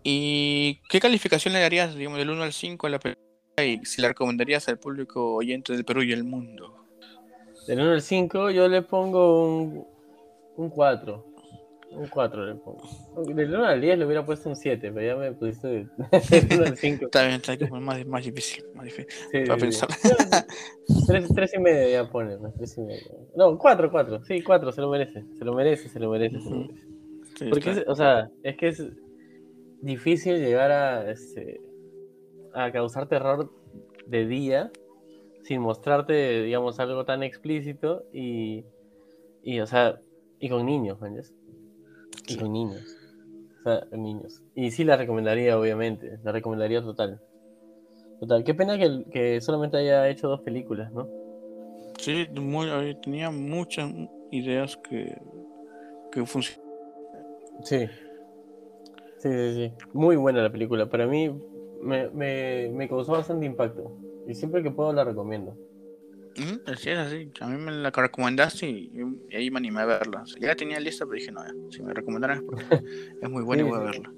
[0.03, 3.26] ¿Y qué calificación le darías, digamos, del 1 al 5 a la película?
[3.59, 6.76] Y si la recomendarías al público oyente del Perú y el mundo.
[7.66, 9.86] Del 1 al 5 yo le pongo un,
[10.57, 11.26] un 4.
[11.93, 12.82] Un 4 le pongo.
[13.34, 15.89] Del 1 al 10 le hubiera puesto un 7, pero ya me pusiste del
[16.59, 17.05] 1 al 5.
[17.07, 19.89] Está bien, está bien, más, más difícil, más difícil Sí, para sí, pensar.
[21.07, 23.01] Tres, tres y medio ya pone, tres y medio.
[23.37, 24.22] No, cuatro, cuatro.
[24.24, 25.24] Sí, cuatro, se lo merece.
[25.39, 26.76] Se lo merece, se lo merece, se lo merece.
[27.39, 28.82] Sí, Porque, es- o sea, es que es
[29.80, 31.61] difícil llegar a, este,
[32.55, 33.51] a causar terror
[34.07, 34.70] de día
[35.45, 38.64] sin mostrarte, digamos, algo tan explícito y,
[39.43, 40.01] y o sea,
[40.41, 41.34] y con niños, ¿me entiendes?
[41.45, 41.45] Y
[42.27, 42.39] Sí.
[42.39, 42.83] con niños.
[43.61, 44.43] O sea, niños.
[44.55, 46.19] Y sí la recomendaría, obviamente.
[46.23, 47.21] La recomendaría total.
[48.21, 48.45] Total.
[48.45, 51.09] Qué pena que, que solamente haya hecho dos películas, ¿no?
[51.99, 53.93] Sí, muy- eh, tenía muchas
[54.31, 55.17] ideas que,
[56.12, 56.67] que funcionaban.
[57.62, 57.87] Sí.
[59.19, 59.73] Sí, sí, sí.
[59.93, 60.89] Muy buena la película.
[60.89, 61.35] Para mí
[61.83, 63.97] me, me, me causó bastante impacto.
[64.27, 65.57] Y siempre que puedo la recomiendo.
[66.39, 67.30] Ujú, Así es, así.
[67.41, 68.91] A mí me la recomendaste y,
[69.30, 70.22] y ahí me animé a verla.
[70.22, 72.64] O sea, ya la tenía lista, pero dije, no, ya, si me recomendaran es porque
[73.20, 74.12] es muy buena Sí, y voy a verla.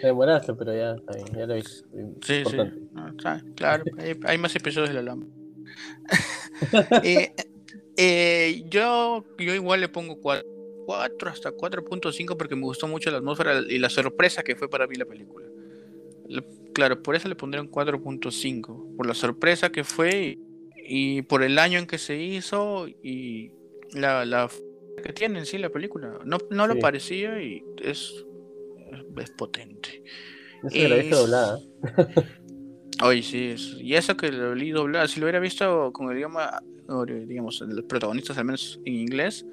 [0.00, 0.96] Te demoraste, pero ya
[1.36, 1.84] ya lo hice.
[2.22, 2.78] Sí, Importante.
[2.78, 2.86] sí.
[2.92, 3.14] No,
[3.56, 5.32] claro, hay, hay más episodios de la lámpara.
[7.02, 7.32] Eh,
[7.96, 10.46] eh, yo, yo igual le pongo 4,
[10.86, 14.86] 4 hasta 4.5 porque me gustó mucho la atmósfera y la sorpresa que fue para
[14.86, 15.46] mí la película.
[16.28, 18.96] La- claro, por eso le pondré un 4.5.
[18.96, 20.38] Por la sorpresa que fue y,
[21.28, 23.52] por el año en que se hizo y
[23.92, 24.50] la, la
[25.02, 26.18] que tiene en sí la película.
[26.24, 28.24] No, no lo parecía y es,
[29.16, 30.02] es potente.
[30.70, 31.58] Eso la visto doblada.
[33.02, 36.62] Oye, sí, y eso que lo leí doblada, si lo hubiera visto con el idioma,
[37.26, 39.44] digamos, los protagonistas al menos en inglés,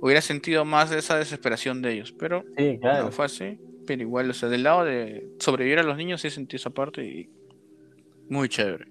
[0.00, 2.44] hubiera sentido más esa desesperación de ellos, pero
[2.82, 3.58] no fue así.
[3.86, 7.04] Pero igual, o sea, del lado de sobrevivir a los niños sí sentí esa parte
[7.04, 7.28] y
[8.28, 8.86] muy chévere.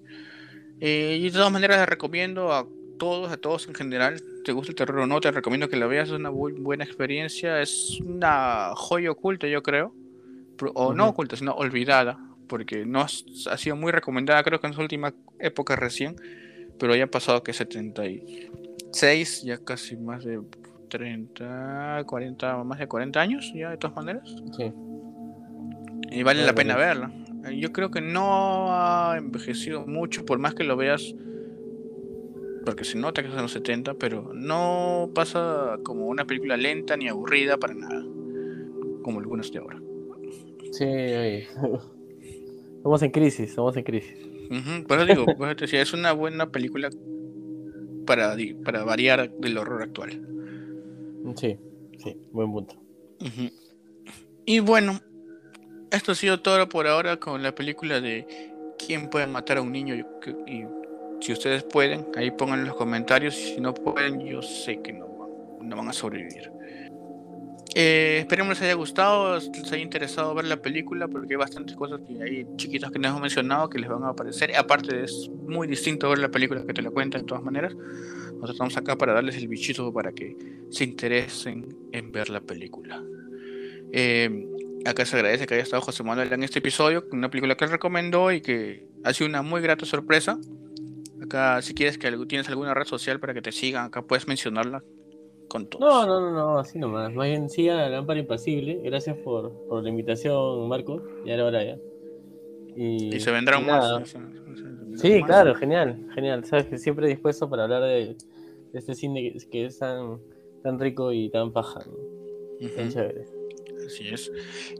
[0.84, 2.66] Eh, y de todas maneras les recomiendo a
[2.98, 5.86] todos, a todos en general, te gusta el terror o no, te recomiendo que la
[5.86, 9.94] veas, es una muy buena experiencia, es una joya oculta yo creo,
[10.74, 12.18] o no oculta, sino olvidada,
[12.48, 13.06] porque no ha
[13.58, 16.16] sido muy recomendada, creo que en su última época recién,
[16.80, 20.40] pero ya ha pasado que 76, ya casi más de
[20.88, 24.34] 30, 40, más de 40 años, ya de todas maneras.
[24.56, 24.72] Sí.
[26.10, 27.12] Y vale la pena verla.
[27.50, 31.14] Yo creo que no ha envejecido mucho, por más que lo veas,
[32.64, 36.96] porque se nota que es en los 70, pero no pasa como una película lenta
[36.96, 38.04] ni aburrida para nada,
[39.02, 39.80] como algunas de ahora.
[40.70, 40.84] Sí,
[42.76, 44.16] estamos en crisis, estamos en crisis.
[44.86, 45.26] por eso digo,
[45.60, 46.90] es una buena película
[48.06, 50.20] para, para variar del horror actual.
[51.36, 51.58] Sí,
[51.98, 52.76] sí, buen punto.
[54.44, 55.00] Y bueno,
[55.92, 58.52] esto ha sido todo por ahora con la película de
[58.84, 59.94] ¿Quién puede matar a un niño?
[59.94, 60.64] Y
[61.20, 63.38] si ustedes pueden, ahí pongan en los comentarios.
[63.38, 66.50] Y si no pueden, yo sé que no, no van a sobrevivir.
[67.74, 72.00] Eh, esperemos les haya gustado, les haya interesado ver la película, porque hay bastantes cosas
[72.06, 74.54] que hay chiquitas que no hemos mencionado que les van a aparecer.
[74.56, 77.74] Aparte, es muy distinto ver la película que te la cuenta de todas maneras.
[77.74, 80.36] Nosotros estamos acá para darles el bichito para que
[80.70, 83.02] se interesen en ver la película.
[83.92, 84.48] Eh,
[84.86, 87.70] acá se agradece que haya estado José Manuel en este episodio, una película que él
[87.70, 90.38] recomendó y que ha sido una muy grata sorpresa.
[91.22, 94.82] Acá, si quieres que tienes alguna red social para que te sigan, acá puedes mencionarla
[95.78, 97.12] no, no, no, no, así nomás.
[97.12, 98.80] Más bien sigan a Lámpara Impasible.
[98.82, 101.02] Gracias por, por la invitación, Marco.
[101.24, 101.78] Ya era hora ya.
[102.76, 104.16] Y, se vendrán más.
[104.96, 106.44] Sí, claro, genial, genial.
[106.44, 108.16] Sabes que siempre dispuesto para hablar de,
[108.72, 110.18] este cine que, es tan,
[110.62, 111.80] tan rico y tan paja.
[112.76, 113.24] Tan chévere.
[113.86, 114.30] Así es.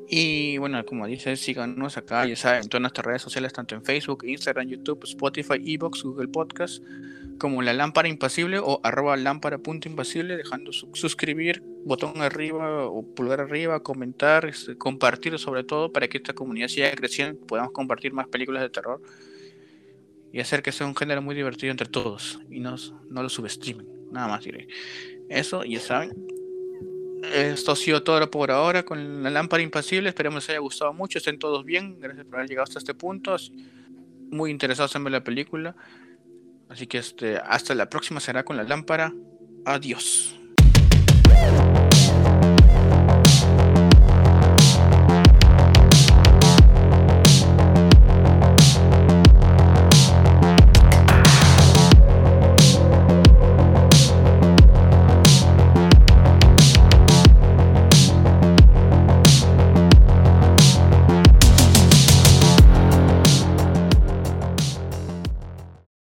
[0.08, 3.84] Y bueno, como dices, síganos acá, ya saben, en todas nuestras redes sociales, tanto en
[3.84, 6.82] Facebook, Instagram, YouTube, Spotify, Evox, Google Podcast
[7.42, 14.44] como la lámpara impasible o arroba lámpara.impasible, dejando suscribir, botón arriba o pulgar arriba, comentar,
[14.44, 18.70] este, compartir sobre todo para que esta comunidad siga creciendo, podamos compartir más películas de
[18.70, 19.02] terror
[20.32, 22.76] y hacer que sea un género muy divertido entre todos y no,
[23.10, 23.88] no lo subestimen.
[24.12, 24.68] Nada más diré.
[25.28, 26.31] Eso, ya saben.
[27.22, 30.08] Esto ha sido todo por ahora con la lámpara impasible.
[30.08, 31.18] Esperemos les haya gustado mucho.
[31.18, 32.00] Estén todos bien.
[32.00, 33.36] Gracias por haber llegado hasta este punto.
[34.30, 35.76] Muy interesados en ver la película.
[36.68, 39.12] Así que este, hasta la próxima será con la lámpara.
[39.64, 40.41] Adiós.